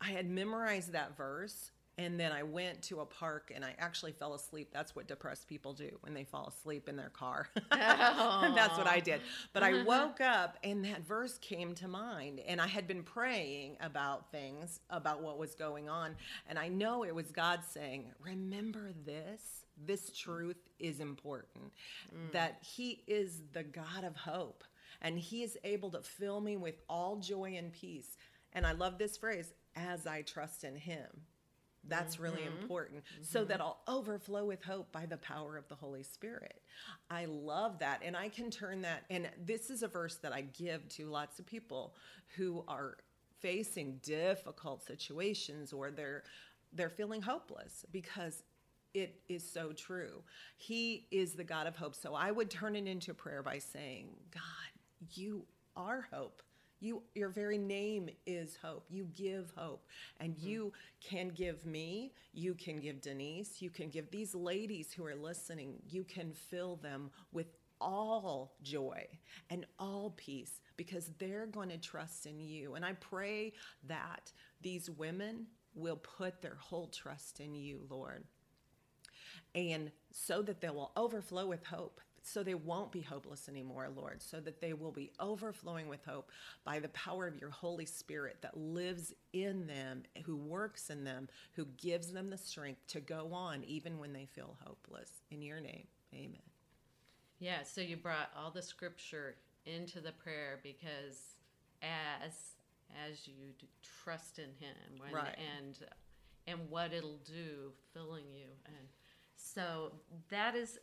I 0.00 0.10
had 0.10 0.28
memorized 0.28 0.92
that 0.92 1.16
verse. 1.16 1.70
And 1.96 2.18
then 2.18 2.32
I 2.32 2.42
went 2.42 2.82
to 2.82 3.00
a 3.00 3.06
park 3.06 3.52
and 3.54 3.64
I 3.64 3.74
actually 3.78 4.12
fell 4.12 4.34
asleep. 4.34 4.70
That's 4.72 4.96
what 4.96 5.06
depressed 5.06 5.46
people 5.46 5.72
do 5.72 5.90
when 6.00 6.12
they 6.12 6.24
fall 6.24 6.48
asleep 6.48 6.88
in 6.88 6.96
their 6.96 7.10
car. 7.10 7.48
That's 7.70 8.76
what 8.76 8.88
I 8.88 9.00
did. 9.00 9.20
But 9.52 9.62
I 9.62 9.72
oh. 9.72 9.84
woke 9.84 10.20
up 10.20 10.58
and 10.64 10.84
that 10.84 11.06
verse 11.06 11.38
came 11.38 11.74
to 11.76 11.88
mind. 11.88 12.40
And 12.46 12.60
I 12.60 12.66
had 12.66 12.88
been 12.88 13.02
praying 13.04 13.76
about 13.80 14.30
things, 14.32 14.80
about 14.90 15.22
what 15.22 15.38
was 15.38 15.54
going 15.54 15.88
on. 15.88 16.16
And 16.48 16.58
I 16.58 16.68
know 16.68 17.04
it 17.04 17.14
was 17.14 17.30
God 17.30 17.60
saying, 17.68 18.06
Remember 18.20 18.90
this. 19.04 19.64
This 19.86 20.10
truth 20.10 20.68
is 20.78 21.00
important. 21.00 21.72
Mm. 22.12 22.32
That 22.32 22.58
He 22.62 23.02
is 23.06 23.42
the 23.52 23.62
God 23.62 24.04
of 24.04 24.16
hope. 24.16 24.64
And 25.00 25.18
He 25.18 25.42
is 25.42 25.56
able 25.62 25.90
to 25.90 26.02
fill 26.02 26.40
me 26.40 26.56
with 26.56 26.80
all 26.88 27.16
joy 27.16 27.54
and 27.56 27.72
peace 27.72 28.16
And 28.52 28.66
I 28.66 28.72
love 28.72 28.98
this 28.98 29.16
phrase, 29.16 29.52
as 29.76 30.06
I 30.06 30.22
trust 30.22 30.64
in 30.64 30.76
him. 30.76 31.08
That's 31.88 32.18
really 32.18 32.42
Mm-hmm. 32.42 32.62
important. 32.62 33.04
So 33.22 33.44
that 33.44 33.60
I'll 33.60 33.80
overflow 33.88 34.44
with 34.44 34.62
hope 34.62 34.90
by 34.92 35.06
the 35.06 35.16
power 35.18 35.56
of 35.56 35.68
the 35.68 35.74
Holy 35.74 36.02
Spirit. 36.02 36.62
I 37.10 37.26
love 37.26 37.78
that. 37.80 38.00
And 38.04 38.16
I 38.16 38.28
can 38.28 38.50
turn 38.50 38.82
that, 38.82 39.04
and 39.10 39.28
this 39.44 39.70
is 39.70 39.82
a 39.82 39.88
verse 39.88 40.16
that 40.16 40.32
I 40.32 40.42
give 40.42 40.88
to 40.90 41.06
lots 41.08 41.38
of 41.38 41.46
people 41.46 41.94
who 42.36 42.64
are 42.68 42.96
facing 43.40 43.98
difficult 44.02 44.82
situations 44.82 45.72
or 45.72 45.90
they're 45.90 46.22
they're 46.72 46.88
feeling 46.90 47.22
hopeless 47.22 47.84
because 47.92 48.42
it 48.94 49.20
is 49.28 49.48
so 49.48 49.72
true. 49.72 50.22
He 50.56 51.06
is 51.10 51.34
the 51.34 51.44
God 51.44 51.66
of 51.66 51.76
hope. 51.76 51.94
So 51.94 52.14
I 52.14 52.30
would 52.32 52.50
turn 52.50 52.74
it 52.74 52.86
into 52.86 53.12
prayer 53.14 53.42
by 53.42 53.58
saying, 53.58 54.08
God, 54.32 54.42
you 55.14 55.46
are 55.76 56.06
hope. 56.12 56.42
You 56.84 57.02
your 57.14 57.30
very 57.30 57.56
name 57.56 58.10
is 58.26 58.58
hope. 58.60 58.84
You 58.90 59.08
give 59.14 59.50
hope. 59.56 59.86
And 60.20 60.34
hmm. 60.34 60.46
you 60.46 60.72
can 61.00 61.30
give 61.30 61.64
me, 61.64 62.12
you 62.34 62.54
can 62.54 62.78
give 62.78 63.00
Denise, 63.00 63.62
you 63.62 63.70
can 63.70 63.88
give 63.88 64.10
these 64.10 64.34
ladies 64.34 64.92
who 64.92 65.04
are 65.06 65.14
listening, 65.14 65.76
you 65.88 66.04
can 66.04 66.32
fill 66.32 66.76
them 66.76 67.10
with 67.32 67.46
all 67.80 68.54
joy 68.62 69.06
and 69.50 69.66
all 69.78 70.14
peace 70.16 70.60
because 70.76 71.10
they're 71.18 71.46
going 71.46 71.70
to 71.70 71.78
trust 71.78 72.26
in 72.26 72.38
you. 72.38 72.74
And 72.74 72.84
I 72.84 72.92
pray 72.92 73.54
that 73.88 74.30
these 74.60 74.90
women 74.90 75.46
will 75.74 75.96
put 75.96 76.42
their 76.42 76.56
whole 76.56 76.88
trust 76.88 77.40
in 77.40 77.54
you, 77.54 77.86
Lord 77.88 78.24
and 79.54 79.90
so 80.10 80.42
that 80.42 80.60
they 80.60 80.70
will 80.70 80.92
overflow 80.96 81.46
with 81.46 81.64
hope 81.64 82.00
so 82.26 82.42
they 82.42 82.54
won't 82.54 82.90
be 82.90 83.00
hopeless 83.02 83.48
anymore 83.48 83.88
lord 83.94 84.22
so 84.22 84.40
that 84.40 84.60
they 84.60 84.72
will 84.72 84.90
be 84.92 85.10
overflowing 85.20 85.88
with 85.88 86.04
hope 86.04 86.30
by 86.64 86.78
the 86.78 86.88
power 86.88 87.26
of 87.26 87.38
your 87.40 87.50
holy 87.50 87.84
spirit 87.86 88.38
that 88.40 88.56
lives 88.56 89.12
in 89.32 89.66
them 89.66 90.02
who 90.24 90.36
works 90.36 90.90
in 90.90 91.04
them 91.04 91.28
who 91.52 91.64
gives 91.76 92.12
them 92.12 92.28
the 92.30 92.38
strength 92.38 92.86
to 92.86 93.00
go 93.00 93.32
on 93.32 93.62
even 93.64 93.98
when 93.98 94.12
they 94.12 94.26
feel 94.26 94.56
hopeless. 94.64 95.10
In 95.30 95.42
your 95.42 95.60
name 95.60 95.86
amen. 96.14 96.40
Yeah, 97.38 97.62
so 97.64 97.80
you 97.80 97.96
brought 97.96 98.30
all 98.36 98.50
the 98.50 98.62
scripture 98.62 99.36
into 99.66 100.00
the 100.00 100.12
prayer 100.12 100.60
because 100.62 101.36
as 101.82 102.32
as 103.10 103.26
you 103.26 103.34
trust 104.04 104.38
in 104.38 104.50
him 104.60 104.76
when, 104.98 105.12
Right. 105.12 105.36
and 105.58 105.78
and 106.46 106.70
what 106.70 106.92
it'll 106.92 107.18
do 107.24 107.72
filling 107.92 108.30
you. 108.32 108.46
And 108.66 108.88
so 109.36 109.92
that 110.30 110.54
is 110.54 110.78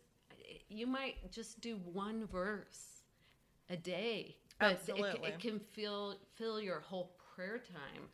you 0.69 0.87
might 0.87 1.31
just 1.31 1.61
do 1.61 1.77
one 1.91 2.27
verse 2.27 3.03
a 3.69 3.77
day 3.77 4.35
but 4.59 4.71
it, 4.71 4.79
Absolutely. 4.89 5.29
it 5.29 5.39
can 5.39 5.59
fill 5.59 6.15
fill 6.35 6.61
your 6.61 6.79
whole 6.79 7.15
prayer 7.35 7.57
time 7.57 8.09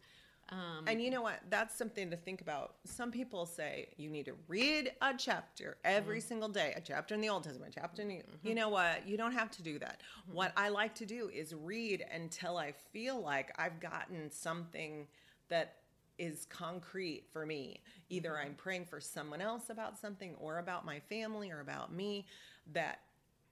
um, 0.50 0.86
And 0.88 1.02
you 1.02 1.12
know 1.12 1.22
what? 1.22 1.42
That's 1.50 1.78
something 1.78 2.10
to 2.10 2.16
think 2.16 2.40
about. 2.40 2.76
Some 2.86 3.12
people 3.12 3.46
say 3.46 3.90
you 3.98 4.10
need 4.10 4.26
to 4.28 4.34
read 4.48 4.92
a 5.02 5.14
chapter 5.18 5.78
every 5.84 6.20
mm. 6.20 6.24
single 6.24 6.48
day, 6.48 6.74
a 6.76 6.82
chapter 6.82 7.16
in 7.16 7.22
the 7.22 7.30
Old 7.30 7.44
Testament, 7.44 7.74
a 7.76 7.80
chapter 7.82 8.02
in 8.02 8.08
the. 8.08 8.14
You 8.16 8.22
mm-hmm. 8.22 8.54
know 8.56 8.70
what? 8.70 9.06
You 9.06 9.18
don't 9.18 9.34
have 9.34 9.52
to 9.52 9.64
do 9.64 9.78
that. 9.80 10.02
Mm-hmm. 10.22 10.38
What 10.38 10.54
I 10.56 10.70
like 10.70 10.96
to 10.96 11.06
do 11.06 11.30
is 11.34 11.54
read 11.54 12.06
until 12.14 12.58
I 12.58 12.72
feel 12.72 13.22
like 13.22 13.52
I've 13.60 13.82
gotten 13.82 14.32
something 14.32 15.08
that 15.50 15.77
is 16.18 16.46
concrete 16.46 17.24
for 17.32 17.46
me. 17.46 17.82
Either 18.10 18.38
I'm 18.38 18.56
praying 18.56 18.86
for 18.86 19.00
someone 19.00 19.42
else 19.42 19.70
about 19.70 19.98
something 19.98 20.36
or 20.40 20.60
about 20.60 20.86
my 20.86 21.00
family 21.00 21.52
or 21.52 21.60
about 21.60 21.94
me 21.94 22.26
that 22.74 23.00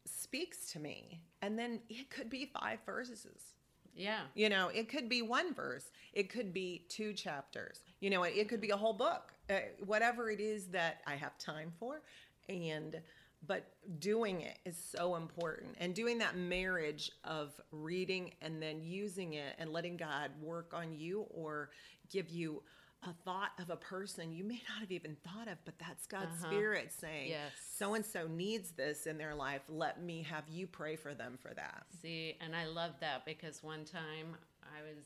speaks 0.05 0.71
to 0.71 0.79
me. 0.79 1.21
And 1.41 1.57
then 1.57 1.79
it 1.89 2.09
could 2.09 2.29
be 2.29 2.45
five 2.45 2.79
verses. 2.85 3.53
yeah 3.95 4.21
You 4.33 4.49
know, 4.49 4.69
it 4.69 4.89
could 4.89 5.09
be 5.09 5.21
one 5.21 5.53
verse, 5.53 5.91
it 6.13 6.29
could 6.29 6.53
be 6.53 6.85
two 6.89 7.13
chapters, 7.13 7.81
you 7.99 8.09
know, 8.09 8.23
it 8.23 8.47
could 8.49 8.61
be 8.61 8.71
a 8.71 8.77
whole 8.77 8.93
book, 8.93 9.33
uh, 9.49 9.59
whatever 9.85 10.29
it 10.29 10.39
is 10.39 10.67
that 10.67 11.01
I 11.05 11.15
have 11.15 11.37
time 11.37 11.71
for. 11.79 12.01
And, 12.49 13.01
but 13.47 13.65
doing 13.99 14.41
it 14.41 14.57
is 14.65 14.77
so 14.77 15.15
important. 15.15 15.75
And 15.79 15.93
doing 15.93 16.17
that 16.19 16.35
marriage 16.37 17.11
of 17.23 17.53
reading 17.71 18.33
and 18.41 18.61
then 18.61 18.81
using 18.81 19.33
it 19.33 19.55
and 19.59 19.71
letting 19.71 19.97
God 19.97 20.31
work 20.41 20.73
on 20.73 20.93
you 20.93 21.25
or 21.29 21.69
give 22.09 22.29
you 22.29 22.63
a 23.03 23.13
thought 23.23 23.51
of 23.59 23.69
a 23.69 23.75
person 23.75 24.31
you 24.33 24.43
may 24.43 24.59
not 24.67 24.79
have 24.79 24.91
even 24.91 25.15
thought 25.23 25.47
of, 25.47 25.57
but 25.63 25.77
that's 25.77 26.07
God's 26.07 26.41
Uh-huh. 26.41 26.47
Spirit 26.47 26.91
saying, 26.91 27.29
so 27.77 27.93
and 27.93 28.03
so 28.05 28.25
needs 28.27 28.71
this 28.71 29.05
in 29.05 29.17
their 29.17 29.35
life. 29.35 29.61
Let 29.69 30.01
me 30.01 30.23
have 30.23 30.45
you 30.49 30.65
pray 30.65 30.95
for 30.95 31.13
them 31.13 31.37
for 31.39 31.53
that. 31.53 31.85
See, 32.01 32.35
and 32.41 32.55
I 32.55 32.65
love 32.65 32.93
that 33.01 33.23
because 33.25 33.61
one 33.61 33.85
time 33.85 34.35
I 34.63 34.81
was 34.81 35.03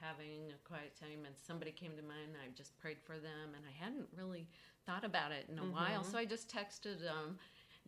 having 0.00 0.50
a 0.52 0.68
quiet 0.68 0.94
time 1.00 1.24
and 1.26 1.34
somebody 1.46 1.72
came 1.72 1.96
to 1.96 2.02
mind 2.02 2.28
and 2.28 2.36
I 2.36 2.54
just 2.56 2.78
prayed 2.78 2.98
for 3.04 3.18
them 3.18 3.54
and 3.56 3.64
I 3.66 3.84
hadn't 3.84 4.06
really 4.16 4.48
thought 4.86 5.04
about 5.04 5.32
it 5.32 5.46
in 5.48 5.58
a 5.58 5.62
while. 5.62 6.02
So 6.04 6.18
I 6.18 6.24
just 6.24 6.48
texted 6.48 7.00
them 7.00 7.38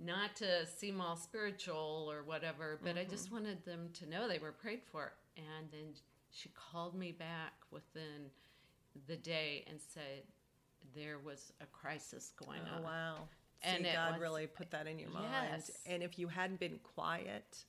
not 0.03 0.37
to 0.37 0.67
seem 0.67 1.01
all 1.01 1.17
spiritual 1.17 2.09
or 2.11 2.23
whatever, 2.25 2.79
but 2.83 2.99
I 2.99 3.05
just 3.05 3.27
mm-hmm. 3.27 3.35
wanted 3.37 3.65
them 3.65 3.91
to 3.95 4.09
know 4.09 4.29
they 4.29 4.39
were 4.39 4.53
prayed 4.53 4.83
for. 4.91 5.13
And 5.37 5.71
then 5.71 5.95
she 6.31 6.51
called 6.51 6.95
me 6.95 7.13
back 7.13 7.53
within 7.71 8.31
the 9.07 9.17
day 9.17 9.65
and 9.69 9.79
said 9.81 10.23
there 10.95 11.19
was 11.19 11.53
a 11.61 11.67
crisis 11.67 12.33
going 12.45 12.61
Oh 12.73 12.77
on. 12.79 12.83
wow! 12.83 13.15
And 13.63 13.83
See, 13.85 13.91
it 13.91 13.95
God 13.95 14.13
was- 14.13 14.21
really 14.21 14.47
put 14.47 14.71
that 14.73 14.87
in 14.87 14.99
your 14.99 15.11
mind. 15.11 15.27
Yes. 15.51 15.71
And 15.87 16.03
if 16.03 16.19
you 16.19 16.29
hadn't 16.29 16.61
been 16.61 16.79
quiet, 16.83 17.65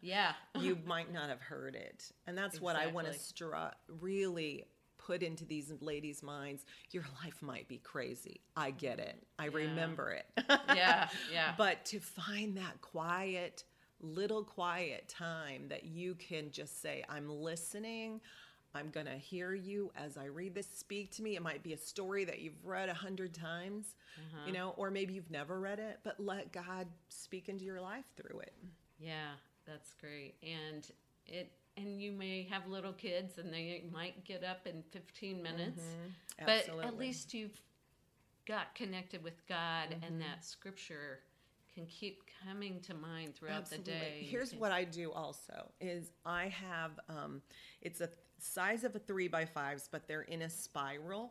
Yeah. 0.00 0.32
you 0.60 0.78
might 0.86 1.12
not 1.12 1.28
have 1.28 1.40
heard 1.40 1.74
it. 1.74 2.12
And 2.26 2.36
that's 2.36 2.60
what 2.60 2.76
I 2.76 2.86
want 2.88 3.06
to 3.06 3.12
Exactly. 3.14 3.46
stru- 3.46 3.72
really 4.00 4.64
put 5.10 5.24
into 5.24 5.44
these 5.44 5.72
ladies' 5.80 6.22
minds. 6.22 6.64
Your 6.92 7.04
life 7.24 7.42
might 7.42 7.66
be 7.66 7.78
crazy. 7.78 8.42
I 8.56 8.70
get 8.70 9.00
it. 9.00 9.20
I 9.40 9.46
remember 9.46 10.12
it. 10.12 10.26
yeah. 10.48 11.08
Yeah. 11.32 11.54
But 11.58 11.84
to 11.86 11.98
find 11.98 12.56
that 12.58 12.80
quiet, 12.80 13.64
little 14.00 14.44
quiet 14.44 15.08
time 15.08 15.66
that 15.68 15.84
you 15.84 16.14
can 16.14 16.52
just 16.52 16.80
say, 16.80 17.02
I'm 17.08 17.28
listening. 17.28 18.20
I'm 18.72 18.90
going 18.90 19.06
to 19.06 19.16
hear 19.16 19.52
you 19.52 19.90
as 19.96 20.16
I 20.16 20.26
read 20.26 20.54
this. 20.54 20.68
Speak 20.72 21.10
to 21.16 21.22
me. 21.22 21.34
It 21.34 21.42
might 21.42 21.64
be 21.64 21.72
a 21.72 21.78
story 21.78 22.24
that 22.26 22.38
you've 22.38 22.64
read 22.64 22.88
a 22.88 22.94
hundred 22.94 23.34
times, 23.34 23.96
mm-hmm. 24.16 24.46
you 24.46 24.52
know, 24.52 24.74
or 24.76 24.92
maybe 24.92 25.12
you've 25.12 25.30
never 25.30 25.58
read 25.58 25.80
it, 25.80 25.98
but 26.04 26.20
let 26.20 26.52
God 26.52 26.86
speak 27.08 27.48
into 27.48 27.64
your 27.64 27.80
life 27.80 28.04
through 28.16 28.38
it. 28.38 28.54
Yeah, 29.00 29.32
that's 29.66 29.92
great. 30.00 30.34
And 30.44 30.88
it 31.26 31.50
and 31.76 32.00
you 32.00 32.12
may 32.12 32.46
have 32.50 32.66
little 32.66 32.92
kids 32.92 33.38
and 33.38 33.52
they 33.52 33.82
might 33.92 34.24
get 34.24 34.44
up 34.44 34.66
in 34.66 34.82
15 34.90 35.42
minutes. 35.42 35.82
But 36.46 36.66
at 36.84 36.98
least 36.98 37.34
you've 37.34 37.60
got 38.46 38.74
connected 38.74 39.22
with 39.22 39.46
God 39.48 39.88
and 40.02 40.20
that 40.20 40.44
scripture 40.44 41.20
can 41.74 41.86
keep 41.86 42.22
coming 42.46 42.80
to 42.80 42.94
mind 42.94 43.34
throughout 43.36 43.68
the 43.70 43.76
day. 43.78 44.26
Here's 44.28 44.54
what 44.54 44.72
I 44.72 44.84
do 44.84 45.12
also 45.12 45.70
is 45.80 46.10
I 46.26 46.48
have 46.48 46.98
um, 47.08 47.42
it's 47.80 48.00
a 48.00 48.08
size 48.38 48.84
of 48.84 48.96
a 48.96 48.98
three 48.98 49.28
by 49.28 49.44
fives, 49.44 49.88
but 49.90 50.08
they're 50.08 50.22
in 50.22 50.42
a 50.42 50.50
spiral, 50.50 51.30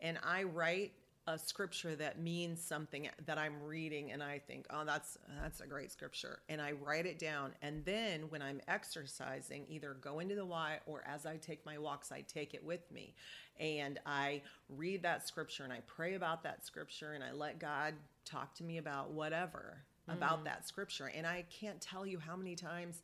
and 0.00 0.18
I 0.24 0.42
write 0.42 0.92
a 1.28 1.38
scripture 1.38 1.94
that 1.94 2.18
means 2.18 2.60
something 2.60 3.08
that 3.26 3.36
I'm 3.36 3.62
reading, 3.62 4.12
and 4.12 4.22
I 4.22 4.38
think, 4.38 4.66
oh, 4.70 4.84
that's 4.84 5.18
that's 5.42 5.60
a 5.60 5.66
great 5.66 5.92
scripture, 5.92 6.40
and 6.48 6.60
I 6.60 6.72
write 6.72 7.04
it 7.04 7.18
down, 7.18 7.52
and 7.60 7.84
then 7.84 8.22
when 8.30 8.40
I'm 8.40 8.60
exercising, 8.66 9.66
either 9.68 9.96
go 10.00 10.20
into 10.20 10.34
the 10.34 10.46
Y 10.46 10.78
or 10.86 11.04
as 11.06 11.26
I 11.26 11.36
take 11.36 11.64
my 11.66 11.76
walks, 11.76 12.10
I 12.10 12.22
take 12.22 12.54
it 12.54 12.64
with 12.64 12.90
me, 12.90 13.14
and 13.60 14.00
I 14.06 14.42
read 14.70 15.02
that 15.02 15.26
scripture 15.26 15.64
and 15.64 15.72
I 15.72 15.80
pray 15.86 16.14
about 16.14 16.42
that 16.44 16.64
scripture, 16.64 17.12
and 17.12 17.22
I 17.22 17.32
let 17.32 17.58
God 17.58 17.94
talk 18.24 18.54
to 18.56 18.64
me 18.64 18.78
about 18.78 19.10
whatever 19.10 19.82
about 20.08 20.40
mm. 20.40 20.44
that 20.44 20.66
scripture. 20.66 21.10
And 21.14 21.26
I 21.26 21.44
can't 21.50 21.80
tell 21.80 22.06
you 22.06 22.18
how 22.18 22.36
many 22.36 22.54
times 22.54 23.02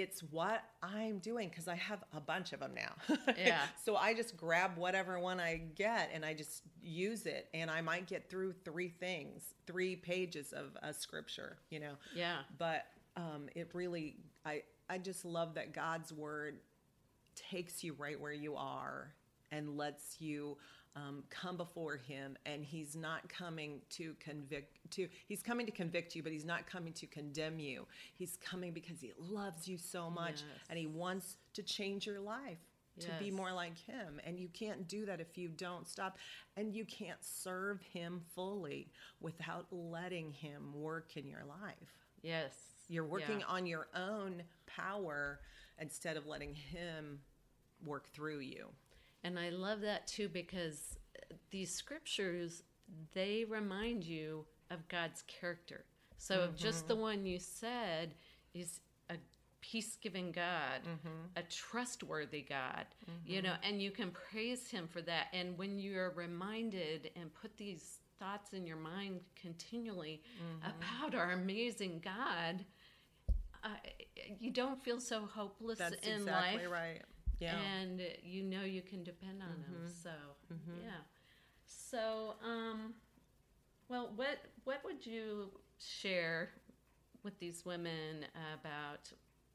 it's 0.00 0.20
what 0.20 0.62
I'm 0.82 1.18
doing 1.18 1.48
because 1.48 1.68
I 1.68 1.76
have 1.76 2.02
a 2.14 2.20
bunch 2.20 2.52
of 2.52 2.60
them 2.60 2.72
now. 2.74 3.16
Yeah. 3.38 3.60
so 3.84 3.96
I 3.96 4.14
just 4.14 4.36
grab 4.36 4.76
whatever 4.76 5.18
one 5.18 5.40
I 5.40 5.62
get 5.74 6.10
and 6.12 6.24
I 6.24 6.34
just 6.34 6.62
use 6.82 7.26
it. 7.26 7.48
And 7.54 7.70
I 7.70 7.80
might 7.80 8.06
get 8.06 8.28
through 8.28 8.54
three 8.64 8.88
things, 8.88 9.54
three 9.66 9.96
pages 9.96 10.52
of 10.52 10.76
a 10.82 10.92
scripture, 10.92 11.58
you 11.70 11.80
know. 11.80 11.94
Yeah. 12.14 12.38
But 12.58 12.86
um, 13.16 13.48
it 13.54 13.70
really, 13.72 14.16
I, 14.44 14.62
I 14.88 14.98
just 14.98 15.24
love 15.24 15.54
that 15.54 15.72
God's 15.72 16.12
word 16.12 16.60
takes 17.34 17.82
you 17.84 17.94
right 17.98 18.20
where 18.20 18.32
you 18.32 18.56
are 18.56 19.14
and 19.50 19.76
lets 19.76 20.20
you 20.20 20.56
um, 20.96 21.22
come 21.30 21.56
before 21.56 21.96
him 21.96 22.36
and 22.46 22.64
he's 22.64 22.96
not 22.96 23.28
coming 23.28 23.80
to 23.90 24.14
convict 24.18 24.76
to 24.90 25.08
he's 25.28 25.42
coming 25.42 25.64
to 25.66 25.72
convict 25.72 26.16
you 26.16 26.22
but 26.22 26.32
he's 26.32 26.44
not 26.44 26.66
coming 26.66 26.92
to 26.94 27.06
condemn 27.06 27.58
you 27.60 27.86
he's 28.14 28.36
coming 28.44 28.72
because 28.72 29.00
he 29.00 29.12
loves 29.18 29.68
you 29.68 29.78
so 29.78 30.10
much 30.10 30.40
Yes. 30.40 30.58
and 30.68 30.78
he 30.78 30.86
wants 30.86 31.36
to 31.54 31.62
change 31.62 32.06
your 32.06 32.20
life 32.20 32.58
to 32.98 33.08
be 33.18 33.30
more 33.30 33.52
like 33.52 33.78
him 33.78 34.20
and 34.26 34.38
you 34.38 34.48
can't 34.48 34.86
do 34.88 35.06
that 35.06 35.20
if 35.20 35.38
you 35.38 35.48
don't 35.48 35.88
stop 35.88 36.18
and 36.56 36.74
you 36.74 36.84
can't 36.84 37.22
serve 37.24 37.80
him 37.80 38.20
fully 38.34 38.88
without 39.20 39.66
letting 39.70 40.32
him 40.32 40.72
work 40.74 41.16
in 41.16 41.26
your 41.26 41.44
life 41.46 41.94
Yes. 42.22 42.52
you're 42.88 43.04
working 43.06 43.40
Yeah. 43.40 43.46
on 43.46 43.64
your 43.64 43.86
own 43.94 44.42
power 44.66 45.40
instead 45.80 46.16
of 46.18 46.26
letting 46.26 46.54
him 46.54 47.20
work 47.86 48.08
through 48.10 48.40
you. 48.40 48.66
And 49.24 49.38
I 49.38 49.50
love 49.50 49.80
that 49.82 50.06
too 50.06 50.28
because 50.28 50.98
these 51.50 51.72
scriptures 51.72 52.62
they 53.12 53.44
remind 53.48 54.04
you 54.04 54.44
of 54.70 54.86
God's 54.88 55.22
character. 55.22 55.84
So 56.16 56.38
mm-hmm. 56.38 56.56
just 56.56 56.88
the 56.88 56.96
one 56.96 57.24
you 57.24 57.38
said 57.38 58.14
is 58.54 58.80
a 59.08 59.14
peace-giving 59.60 60.32
God, 60.32 60.82
mm-hmm. 60.82 61.08
a 61.36 61.42
trustworthy 61.42 62.42
God, 62.42 62.86
mm-hmm. 63.02 63.32
you 63.32 63.42
know, 63.42 63.54
and 63.62 63.80
you 63.80 63.90
can 63.90 64.10
praise 64.10 64.70
him 64.70 64.88
for 64.88 65.02
that. 65.02 65.26
And 65.32 65.56
when 65.56 65.78
you're 65.78 66.10
reminded 66.10 67.10
and 67.16 67.32
put 67.32 67.56
these 67.56 68.00
thoughts 68.18 68.52
in 68.52 68.66
your 68.66 68.76
mind 68.76 69.20
continually 69.40 70.22
mm-hmm. 70.36 70.70
about 70.70 71.14
our 71.14 71.32
amazing 71.32 72.02
God, 72.04 72.64
uh, 73.64 73.68
you 74.38 74.50
don't 74.50 74.82
feel 74.82 75.00
so 75.00 75.28
hopeless 75.32 75.78
That's 75.78 76.06
in 76.06 76.20
exactly 76.20 76.66
life. 76.66 76.70
right. 76.70 77.02
Yeah. 77.40 77.56
And 77.58 78.00
you 78.22 78.42
know 78.42 78.62
you 78.62 78.82
can 78.82 79.02
depend 79.02 79.42
on. 79.42 79.48
Mm-hmm. 79.48 79.88
So, 80.02 80.10
mm-hmm. 80.52 80.82
yeah. 80.84 81.00
So, 81.64 82.34
um, 82.44 82.94
well, 83.88 84.12
what 84.14 84.38
what 84.64 84.82
would 84.84 85.04
you 85.04 85.50
share 85.78 86.50
with 87.24 87.38
these 87.40 87.64
women 87.64 88.26
about 88.60 89.10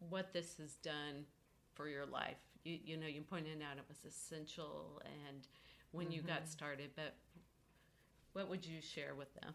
what 0.10 0.34
this 0.34 0.58
has 0.58 0.76
done 0.78 1.26
for 1.74 1.88
your 1.88 2.06
life? 2.06 2.38
You 2.64 2.80
you 2.84 2.98
know 2.98 3.08
you 3.08 3.22
pointed 3.22 3.62
out 3.62 3.78
it 3.78 3.86
was 3.88 4.04
essential 4.12 5.02
and 5.28 5.48
when 5.92 6.08
mm-hmm. 6.08 6.16
you 6.16 6.22
got 6.22 6.40
mm-hmm. 6.40 6.48
started, 6.48 6.90
but 6.96 7.16
what 8.34 8.50
would 8.50 8.66
you 8.66 8.82
share 8.82 9.16
with 9.16 9.34
them? 9.36 9.54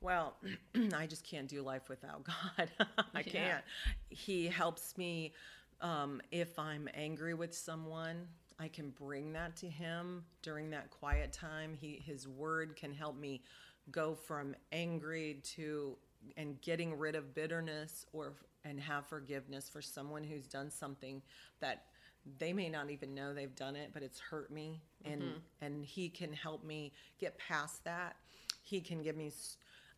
Well, 0.00 0.36
I 0.94 1.06
just 1.06 1.24
can't 1.24 1.48
do 1.48 1.62
life 1.62 1.88
without 1.88 2.24
God. 2.58 2.70
I 3.14 3.22
can't. 3.22 3.62
He 4.10 4.46
helps 4.46 4.96
me 4.96 5.32
um, 5.80 6.20
if 6.30 6.58
I'm 6.58 6.88
angry 6.94 7.34
with 7.34 7.54
someone. 7.54 8.28
I 8.60 8.66
can 8.66 8.90
bring 8.90 9.34
that 9.34 9.54
to 9.58 9.68
him 9.68 10.24
during 10.42 10.70
that 10.70 10.90
quiet 10.90 11.32
time. 11.32 11.74
He 11.80 12.02
his 12.04 12.26
word 12.26 12.74
can 12.74 12.92
help 12.92 13.16
me 13.16 13.42
go 13.90 14.14
from 14.14 14.54
angry 14.72 15.40
to 15.54 15.96
and 16.36 16.60
getting 16.60 16.98
rid 16.98 17.14
of 17.14 17.34
bitterness 17.34 18.04
or 18.12 18.34
and 18.64 18.80
have 18.80 19.06
forgiveness 19.06 19.68
for 19.68 19.80
someone 19.80 20.24
who's 20.24 20.46
done 20.46 20.70
something 20.70 21.22
that 21.60 21.84
they 22.38 22.52
may 22.52 22.68
not 22.68 22.90
even 22.90 23.14
know 23.14 23.32
they've 23.32 23.54
done 23.54 23.76
it 23.76 23.90
but 23.94 24.02
it's 24.02 24.18
hurt 24.18 24.50
me 24.50 24.82
and 25.04 25.22
mm-hmm. 25.22 25.38
and 25.62 25.84
he 25.84 26.08
can 26.08 26.32
help 26.32 26.64
me 26.64 26.92
get 27.18 27.38
past 27.38 27.84
that 27.84 28.16
he 28.62 28.80
can 28.80 29.02
give 29.02 29.16
me 29.16 29.32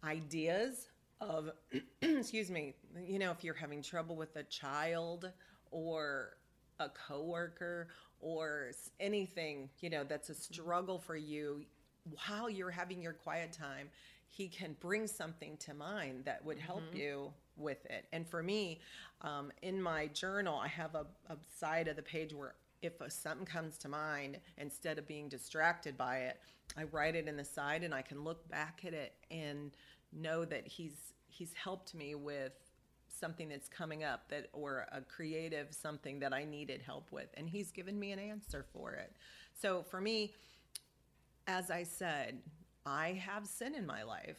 ideas 0.04 0.88
of 1.20 1.50
excuse 2.02 2.50
me 2.50 2.74
you 3.02 3.18
know 3.18 3.30
if 3.30 3.42
you're 3.42 3.54
having 3.54 3.82
trouble 3.82 4.14
with 4.14 4.36
a 4.36 4.42
child 4.44 5.32
or 5.70 6.36
a 6.78 6.88
coworker 6.88 7.88
or 8.20 8.70
anything 8.98 9.68
you 9.80 9.90
know 9.90 10.04
that's 10.04 10.28
a 10.28 10.34
struggle 10.34 10.98
for 10.98 11.16
you 11.16 11.62
while 12.26 12.48
you're 12.48 12.70
having 12.70 13.02
your 13.02 13.12
quiet 13.12 13.52
time 13.52 13.88
he 14.26 14.48
can 14.48 14.76
bring 14.80 15.06
something 15.06 15.56
to 15.58 15.74
mind 15.74 16.24
that 16.24 16.44
would 16.44 16.58
help 16.58 16.82
mm-hmm. 16.88 16.98
you 16.98 17.32
with 17.56 17.84
it 17.86 18.06
and 18.12 18.26
for 18.26 18.42
me 18.42 18.80
um, 19.22 19.50
in 19.62 19.80
my 19.80 20.06
journal 20.08 20.58
i 20.58 20.68
have 20.68 20.94
a, 20.94 21.06
a 21.28 21.36
side 21.58 21.88
of 21.88 21.96
the 21.96 22.02
page 22.02 22.34
where 22.34 22.54
if 22.82 22.98
a, 23.02 23.10
something 23.10 23.46
comes 23.46 23.76
to 23.76 23.88
mind 23.88 24.38
instead 24.56 24.98
of 24.98 25.06
being 25.06 25.28
distracted 25.28 25.96
by 25.96 26.18
it 26.18 26.38
i 26.78 26.84
write 26.84 27.14
it 27.14 27.28
in 27.28 27.36
the 27.36 27.44
side 27.44 27.82
and 27.82 27.94
i 27.94 28.02
can 28.02 28.24
look 28.24 28.48
back 28.48 28.82
at 28.86 28.94
it 28.94 29.14
and 29.30 29.72
know 30.12 30.44
that 30.44 30.66
he's 30.66 31.12
he's 31.28 31.52
helped 31.54 31.94
me 31.94 32.14
with 32.14 32.52
something 33.20 33.48
that's 33.48 33.68
coming 33.68 34.02
up 34.02 34.28
that 34.30 34.48
or 34.52 34.86
a 34.92 35.00
creative 35.02 35.68
something 35.70 36.18
that 36.20 36.32
I 36.32 36.44
needed 36.44 36.80
help 36.80 37.12
with 37.12 37.28
and 37.34 37.48
he's 37.48 37.70
given 37.70 37.98
me 37.98 38.12
an 38.12 38.18
answer 38.18 38.64
for 38.72 38.92
it. 38.92 39.12
So 39.60 39.82
for 39.82 40.00
me 40.00 40.32
as 41.46 41.70
I 41.70 41.82
said, 41.82 42.38
I 42.86 43.20
have 43.24 43.46
sin 43.46 43.74
in 43.74 43.86
my 43.86 44.02
life 44.02 44.38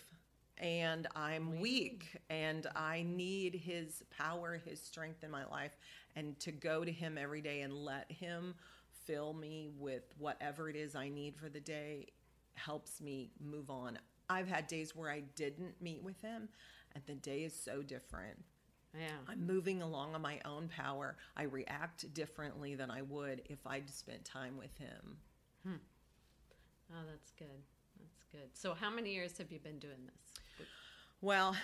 and 0.58 1.08
I'm 1.16 1.60
weak 1.60 2.06
and 2.30 2.68
I 2.76 3.04
need 3.08 3.56
his 3.56 4.04
power, 4.18 4.62
his 4.64 4.82
strength 4.82 5.24
in 5.24 5.32
my 5.32 5.46
life 5.46 5.76
and 6.16 6.40
to 6.40 6.52
go 6.52 6.86
to 6.86 6.92
him 6.92 7.18
every 7.18 7.42
day 7.42 7.62
and 7.62 7.74
let 7.74 8.12
him 8.12 8.56
fill 9.06 9.34
me 9.34 9.70
with 9.78 10.04
whatever 10.18 10.70
it 10.70 10.76
is 10.76 10.96
I 10.96 11.10
need 11.10 11.36
for 11.36 11.50
the 11.50 11.60
day 11.60 12.08
helps 12.54 13.02
me 13.02 13.32
move 13.44 13.70
on. 13.70 13.98
I've 14.30 14.48
had 14.48 14.68
days 14.68 14.96
where 14.96 15.10
I 15.10 15.22
didn't 15.36 15.82
meet 15.82 16.04
with 16.04 16.22
him 16.22 16.48
and 16.94 17.04
the 17.06 17.16
day 17.16 17.44
is 17.44 17.54
so 17.54 17.82
different. 17.82 18.38
Yeah. 18.98 19.08
I'm 19.28 19.46
moving 19.46 19.82
along 19.82 20.16
on 20.16 20.22
my 20.22 20.40
own 20.46 20.70
power. 20.70 21.16
I 21.38 21.44
react 21.44 22.14
differently 22.14 22.76
than 22.76 22.92
I 22.92 23.02
would 23.04 23.42
if 23.46 23.60
I'd 23.66 23.90
spent 23.90 24.26
time 24.26 24.58
with 24.58 24.76
him. 24.78 25.18
Hmm. 25.64 25.76
Oh, 26.92 27.04
that's 27.10 27.32
good. 27.32 27.48
That's 28.00 28.24
good. 28.32 28.50
So, 28.54 28.74
how 28.74 28.90
many 28.90 29.14
years 29.14 29.38
have 29.38 29.52
you 29.52 29.60
been 29.60 29.80
doing 29.80 30.06
this? 30.06 30.68
Well, 31.22 31.56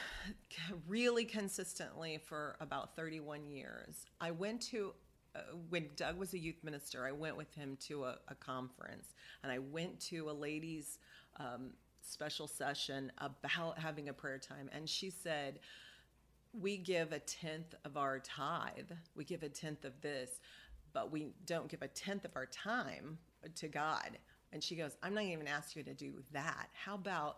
really 0.88 1.26
consistently 1.26 2.20
for 2.24 2.56
about 2.62 2.96
31 2.96 3.44
years. 3.48 4.06
I 4.22 4.30
went 4.30 4.62
to, 4.70 4.94
uh, 5.36 5.40
when 5.70 5.90
Doug 5.96 6.18
was 6.18 6.34
a 6.34 6.38
youth 6.38 6.63
minister, 6.63 7.06
I 7.08 7.12
went 7.12 7.36
with 7.36 7.52
him 7.56 7.76
to 7.88 8.06
a, 8.06 8.18
a 8.28 8.36
conference 8.36 9.16
and 9.42 9.52
I 9.52 9.58
went 9.58 10.00
to 10.02 10.30
a 10.30 10.32
ladies' 10.32 11.00
um, 11.38 11.72
special 12.02 12.48
session 12.48 13.12
about 13.18 13.80
having 13.80 14.10
a 14.10 14.13
prayer 14.13 14.38
time. 14.38 14.70
And 14.72 14.88
she 14.88 15.10
said, 15.10 15.60
we 16.60 16.78
give 16.78 17.12
a 17.12 17.20
tenth 17.20 17.76
of 17.86 17.98
our 17.98 18.20
tithe, 18.20 18.91
we 19.15 19.24
give 19.24 19.43
a 19.43 19.50
tenth 19.50 19.86
of 19.86 20.00
this, 20.02 20.39
but 20.93 21.12
we 21.12 21.28
don't 21.46 21.67
give 21.67 21.82
a 21.82 21.88
tenth 21.88 22.26
of 22.26 22.32
our 22.36 22.48
time 22.48 23.17
to 23.56 23.67
God. 23.67 24.17
And 24.52 24.63
she 24.63 24.76
goes, 24.76 24.98
I'm 25.04 25.13
not 25.13 25.24
even 25.24 25.48
asking 25.48 25.82
you 25.86 25.93
to 25.93 25.93
do 25.93 26.24
that. 26.32 26.70
How 26.74 26.96
about 26.96 27.38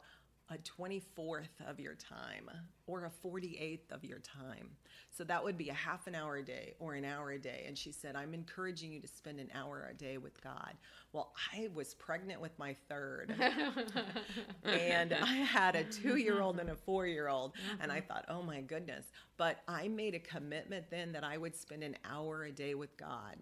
a 0.51 0.57
24th 0.57 1.47
of 1.67 1.79
your 1.79 1.95
time 1.95 2.49
or 2.87 3.05
a 3.05 3.27
48th 3.27 3.91
of 3.91 4.03
your 4.03 4.19
time. 4.19 4.69
So 5.11 5.23
that 5.25 5.43
would 5.43 5.57
be 5.57 5.69
a 5.69 5.73
half 5.73 6.07
an 6.07 6.15
hour 6.15 6.37
a 6.37 6.43
day 6.43 6.73
or 6.79 6.95
an 6.95 7.05
hour 7.05 7.31
a 7.31 7.39
day. 7.39 7.65
And 7.67 7.77
she 7.77 7.91
said, 7.91 8.15
I'm 8.15 8.33
encouraging 8.33 8.91
you 8.91 8.99
to 8.99 9.07
spend 9.07 9.39
an 9.39 9.49
hour 9.53 9.87
a 9.89 9.93
day 9.93 10.17
with 10.17 10.41
God. 10.41 10.73
Well, 11.13 11.33
I 11.53 11.69
was 11.73 11.93
pregnant 11.93 12.41
with 12.41 12.57
my 12.57 12.75
third, 12.87 13.33
and 14.63 15.13
I 15.13 15.33
had 15.33 15.75
a 15.75 15.83
two 15.83 16.17
year 16.17 16.41
old 16.41 16.59
and 16.59 16.69
a 16.69 16.75
four 16.75 17.07
year 17.07 17.27
old. 17.27 17.53
And 17.79 17.91
I 17.91 17.99
mm-hmm. 17.99 18.07
thought, 18.07 18.25
oh 18.29 18.41
my 18.41 18.61
goodness. 18.61 19.05
But 19.37 19.61
I 19.67 19.87
made 19.87 20.15
a 20.15 20.19
commitment 20.19 20.89
then 20.89 21.11
that 21.13 21.23
I 21.23 21.37
would 21.37 21.55
spend 21.55 21.83
an 21.83 21.95
hour 22.09 22.43
a 22.43 22.51
day 22.51 22.73
with 22.73 22.95
God. 22.97 23.37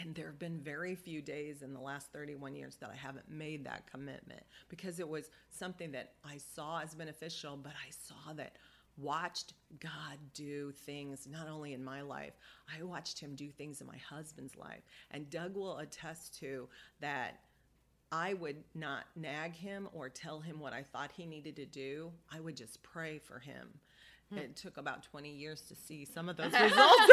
And 0.00 0.14
there 0.14 0.26
have 0.26 0.38
been 0.38 0.58
very 0.58 0.94
few 0.94 1.20
days 1.20 1.62
in 1.62 1.74
the 1.74 1.80
last 1.80 2.12
31 2.12 2.54
years 2.54 2.76
that 2.76 2.90
I 2.90 2.96
haven't 2.96 3.30
made 3.30 3.64
that 3.64 3.90
commitment 3.90 4.42
because 4.68 4.98
it 4.98 5.08
was 5.08 5.30
something 5.50 5.92
that 5.92 6.14
I 6.24 6.38
saw 6.38 6.80
as 6.80 6.94
beneficial, 6.94 7.56
but 7.56 7.72
I 7.72 7.90
saw 7.90 8.32
that 8.34 8.56
watched 8.96 9.54
God 9.78 10.18
do 10.34 10.72
things 10.72 11.26
not 11.30 11.48
only 11.48 11.74
in 11.74 11.84
my 11.84 12.02
life, 12.02 12.34
I 12.78 12.82
watched 12.82 13.18
him 13.18 13.34
do 13.34 13.50
things 13.50 13.80
in 13.80 13.86
my 13.86 13.98
husband's 13.98 14.56
life. 14.56 14.82
And 15.10 15.28
Doug 15.30 15.54
will 15.54 15.78
attest 15.78 16.38
to 16.40 16.68
that 17.00 17.40
I 18.12 18.34
would 18.34 18.56
not 18.74 19.04
nag 19.16 19.54
him 19.54 19.88
or 19.92 20.08
tell 20.08 20.40
him 20.40 20.58
what 20.58 20.72
I 20.72 20.82
thought 20.82 21.12
he 21.12 21.26
needed 21.26 21.56
to 21.56 21.66
do. 21.66 22.10
I 22.32 22.40
would 22.40 22.56
just 22.56 22.82
pray 22.82 23.18
for 23.18 23.38
him. 23.38 23.68
Hmm. 24.32 24.38
It 24.38 24.56
took 24.56 24.76
about 24.76 25.02
20 25.02 25.30
years 25.30 25.62
to 25.62 25.74
see 25.74 26.04
some 26.04 26.28
of 26.28 26.36
those 26.38 26.52
results. 26.52 27.12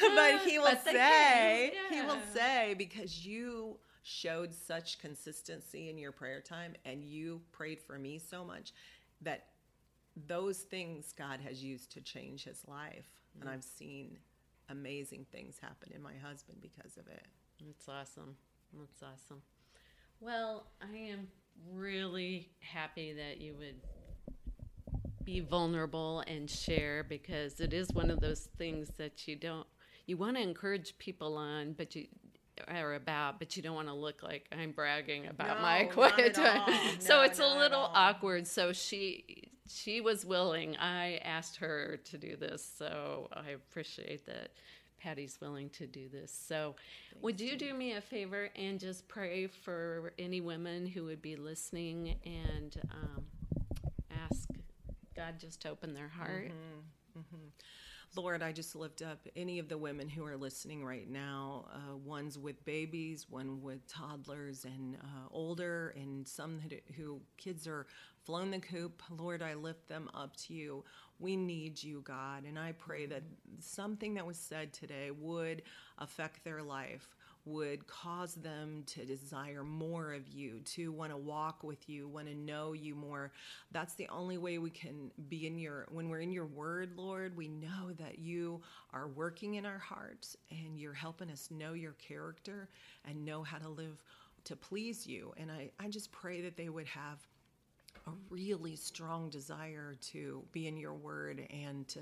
but 0.00 0.40
he 0.44 0.58
will 0.58 0.66
but 0.66 0.84
say, 0.84 1.72
yeah. 1.74 2.00
he 2.00 2.06
will 2.06 2.20
say, 2.32 2.74
because 2.76 3.26
you 3.26 3.78
showed 4.02 4.54
such 4.54 4.98
consistency 4.98 5.90
in 5.90 5.98
your 5.98 6.12
prayer 6.12 6.40
time 6.40 6.74
and 6.84 7.04
you 7.04 7.40
prayed 7.52 7.80
for 7.80 7.98
me 7.98 8.18
so 8.18 8.44
much 8.44 8.72
that 9.20 9.46
those 10.26 10.58
things 10.58 11.12
God 11.16 11.40
has 11.40 11.62
used 11.62 11.92
to 11.92 12.00
change 12.00 12.44
his 12.44 12.62
life. 12.66 13.06
Mm. 13.36 13.42
And 13.42 13.50
I've 13.50 13.64
seen 13.64 14.18
amazing 14.68 15.26
things 15.32 15.56
happen 15.60 15.92
in 15.94 16.02
my 16.02 16.14
husband 16.22 16.58
because 16.60 16.96
of 16.96 17.06
it. 17.08 17.26
That's 17.64 17.88
awesome. 17.88 18.36
That's 18.78 19.02
awesome. 19.02 19.42
Well, 20.20 20.66
I 20.80 20.96
am 20.96 21.28
really 21.72 22.50
happy 22.60 23.12
that 23.12 23.40
you 23.40 23.54
would 23.58 23.76
be 25.30 25.38
vulnerable 25.38 26.24
and 26.26 26.50
share 26.50 27.04
because 27.04 27.60
it 27.60 27.72
is 27.72 27.92
one 27.92 28.10
of 28.10 28.18
those 28.18 28.48
things 28.58 28.88
that 28.98 29.28
you 29.28 29.36
don't 29.36 29.66
you 30.06 30.16
want 30.16 30.36
to 30.36 30.42
encourage 30.42 30.98
people 30.98 31.36
on 31.36 31.72
but 31.72 31.94
you 31.94 32.04
or 32.74 32.94
about 32.94 33.38
but 33.38 33.56
you 33.56 33.62
don't 33.62 33.76
want 33.76 33.86
to 33.86 33.94
look 33.94 34.24
like 34.24 34.48
i'm 34.50 34.72
bragging 34.72 35.28
about 35.28 35.58
no, 35.58 35.62
my 35.62 35.84
quiet 35.84 36.34
time 36.34 36.68
so 36.98 37.22
it's 37.22 37.38
a 37.38 37.46
little 37.46 37.90
awkward. 37.94 38.46
So 38.46 38.72
she 38.72 39.50
she 39.68 40.00
was 40.00 40.26
willing. 40.26 40.76
I 40.78 41.20
asked 41.24 41.56
her 41.58 42.00
to 42.06 42.18
do 42.18 42.36
this. 42.36 42.68
So 42.76 43.28
i 43.32 43.50
appreciate 43.50 44.26
that 44.26 44.50
Patti's 45.00 45.40
willing 45.40 45.70
to 45.70 45.86
do 45.86 46.08
this. 46.08 46.32
So 46.32 46.74
Thanks 47.12 47.22
would 47.22 47.40
you 47.40 47.56
do 47.56 47.72
me 47.72 47.92
a 47.92 48.00
favor 48.00 48.50
and 48.56 48.80
just 48.80 49.06
pray 49.06 49.46
for 49.46 50.12
any 50.18 50.40
women 50.40 50.86
who 50.86 51.04
would 51.04 51.22
be 51.22 51.36
listening 51.36 52.16
and 52.24 52.80
um, 52.90 53.24
God 55.20 55.38
just 55.38 55.66
open 55.66 55.92
their 55.92 56.08
heart. 56.08 56.48
Mm-hmm. 56.48 57.20
Mm-hmm. 57.20 57.46
Lord, 58.16 58.42
I 58.42 58.50
just 58.50 58.74
lift 58.74 59.02
up 59.02 59.28
any 59.36 59.60
of 59.60 59.68
the 59.68 59.78
women 59.78 60.08
who 60.08 60.24
are 60.24 60.36
listening 60.36 60.84
right 60.84 61.08
now, 61.08 61.66
uh, 61.72 61.96
ones 61.96 62.38
with 62.38 62.64
babies, 62.64 63.26
one 63.28 63.62
with 63.62 63.86
toddlers 63.86 64.64
and 64.64 64.96
uh, 64.96 65.28
older, 65.30 65.94
and 65.96 66.26
some 66.26 66.60
who 66.96 67.20
kids 67.36 67.68
are 67.68 67.86
flown 68.24 68.50
the 68.50 68.58
coop. 68.58 69.02
Lord, 69.10 69.42
I 69.42 69.54
lift 69.54 69.88
them 69.88 70.10
up 70.12 70.36
to 70.38 70.54
you. 70.54 70.84
We 71.20 71.36
need 71.36 71.80
you, 71.80 72.00
God, 72.02 72.44
and 72.46 72.58
I 72.58 72.72
pray 72.72 73.06
that 73.06 73.22
something 73.60 74.14
that 74.14 74.26
was 74.26 74.38
said 74.38 74.72
today 74.72 75.10
would 75.12 75.62
affect 75.98 76.42
their 76.42 76.62
life 76.62 77.14
would 77.44 77.86
cause 77.86 78.34
them 78.34 78.82
to 78.86 79.04
desire 79.04 79.64
more 79.64 80.12
of 80.12 80.28
you, 80.28 80.60
to 80.64 80.92
want 80.92 81.10
to 81.10 81.16
walk 81.16 81.62
with 81.62 81.88
you, 81.88 82.08
want 82.08 82.28
to 82.28 82.34
know 82.34 82.72
you 82.72 82.94
more. 82.94 83.32
That's 83.72 83.94
the 83.94 84.08
only 84.08 84.38
way 84.38 84.58
we 84.58 84.70
can 84.70 85.10
be 85.28 85.46
in 85.46 85.58
your, 85.58 85.86
when 85.90 86.08
we're 86.08 86.20
in 86.20 86.32
your 86.32 86.46
word, 86.46 86.92
Lord, 86.96 87.36
we 87.36 87.48
know 87.48 87.92
that 87.98 88.18
you 88.18 88.60
are 88.92 89.08
working 89.08 89.54
in 89.54 89.66
our 89.66 89.78
hearts 89.78 90.36
and 90.50 90.78
you're 90.78 90.92
helping 90.92 91.30
us 91.30 91.50
know 91.50 91.72
your 91.72 91.92
character 91.92 92.68
and 93.08 93.24
know 93.24 93.42
how 93.42 93.58
to 93.58 93.68
live 93.68 94.02
to 94.44 94.56
please 94.56 95.06
you. 95.06 95.32
And 95.36 95.50
I, 95.50 95.70
I 95.78 95.88
just 95.88 96.12
pray 96.12 96.40
that 96.42 96.56
they 96.56 96.68
would 96.68 96.86
have 96.86 97.18
a 98.06 98.12
really 98.30 98.76
strong 98.76 99.28
desire 99.30 99.96
to 100.00 100.42
be 100.52 100.66
in 100.66 100.76
your 100.76 100.94
word 100.94 101.46
and 101.50 101.86
to 101.88 102.00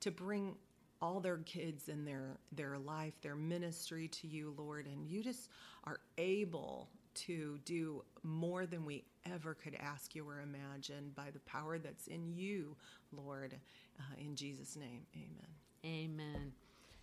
to 0.00 0.10
bring 0.10 0.54
all 1.00 1.20
their 1.20 1.38
kids 1.38 1.88
and 1.88 2.06
their 2.06 2.36
their 2.52 2.78
life, 2.78 3.14
their 3.22 3.36
ministry 3.36 4.08
to 4.08 4.26
you, 4.26 4.54
Lord, 4.56 4.86
and 4.86 5.06
you 5.06 5.22
just 5.22 5.48
are 5.84 6.00
able 6.16 6.88
to 7.14 7.58
do 7.64 8.02
more 8.22 8.66
than 8.66 8.84
we 8.84 9.04
ever 9.32 9.54
could 9.54 9.76
ask 9.80 10.14
you 10.14 10.28
or 10.28 10.40
imagine 10.40 11.12
by 11.16 11.30
the 11.32 11.40
power 11.40 11.78
that's 11.78 12.06
in 12.06 12.32
you, 12.32 12.76
Lord. 13.12 13.54
Uh, 13.98 14.02
in 14.18 14.36
Jesus' 14.36 14.76
name, 14.76 15.02
Amen. 15.14 15.48
Amen. 15.84 16.52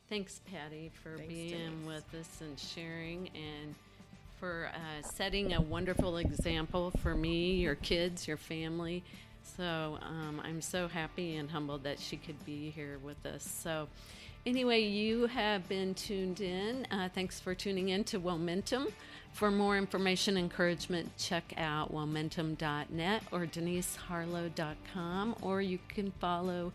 Thanks, 0.08 0.41
Patti, 0.49 0.91
for 1.01 1.17
Thanks, 1.17 1.34
being 1.34 1.81
Denise. 1.81 1.88
with 1.88 2.21
us 2.21 2.41
and 2.41 2.60
sharing 2.60 3.29
and 3.29 3.75
for 4.39 4.69
uh, 4.73 5.01
setting 5.01 5.53
a 5.53 5.62
wonderful 5.62 6.17
example 6.17 6.91
for 7.01 7.15
me, 7.15 7.55
your 7.55 7.75
kids, 7.75 8.27
your 8.27 8.38
family. 8.38 9.03
So 9.58 9.97
um, 10.01 10.41
I'm 10.43 10.62
so 10.62 10.88
happy 10.88 11.38
and 11.38 11.49
humbled 11.49 11.84
that 11.84 11.99
she 11.99 12.17
could 12.17 12.43
be 12.45 12.71
here 12.71 12.97
with 13.03 13.25
us. 13.25 13.43
So, 13.43 13.88
anyway, 14.45 14.81
you 14.81 15.27
have 15.27 15.67
been 15.69 15.93
tuned 15.93 16.41
in. 16.41 16.86
Uh, 16.91 17.10
thanks 17.13 17.39
for 17.39 17.55
tuning 17.55 17.89
in 17.89 18.03
to 18.05 18.19
Womentum. 18.19 18.91
For 19.31 19.51
more 19.51 19.77
information, 19.77 20.38
encouragement, 20.38 21.15
check 21.17 21.53
out 21.58 21.93
womentum.net 21.93 23.23
or 23.31 23.45
deniseharlow.com, 23.45 25.36
or 25.41 25.62
you 25.62 25.79
can 25.89 26.12
follow 26.12 26.73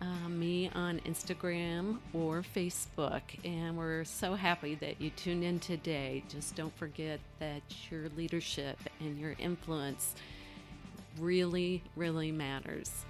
uh, 0.00 0.28
me 0.28 0.70
on 0.74 1.00
Instagram 1.00 1.98
or 2.12 2.42
Facebook. 2.42 3.22
And 3.44 3.76
we're 3.76 4.04
so 4.04 4.34
happy 4.34 4.74
that 4.76 5.00
you 5.00 5.10
tuned 5.10 5.42
in 5.44 5.58
today. 5.58 6.22
Just 6.28 6.54
don't 6.54 6.76
forget 6.76 7.20
that 7.40 7.62
your 7.90 8.10
leadership 8.16 8.78
and 9.00 9.18
your 9.18 9.34
influence 9.38 10.14
really, 11.18 11.82
really 11.94 12.32
matters. 12.32 13.04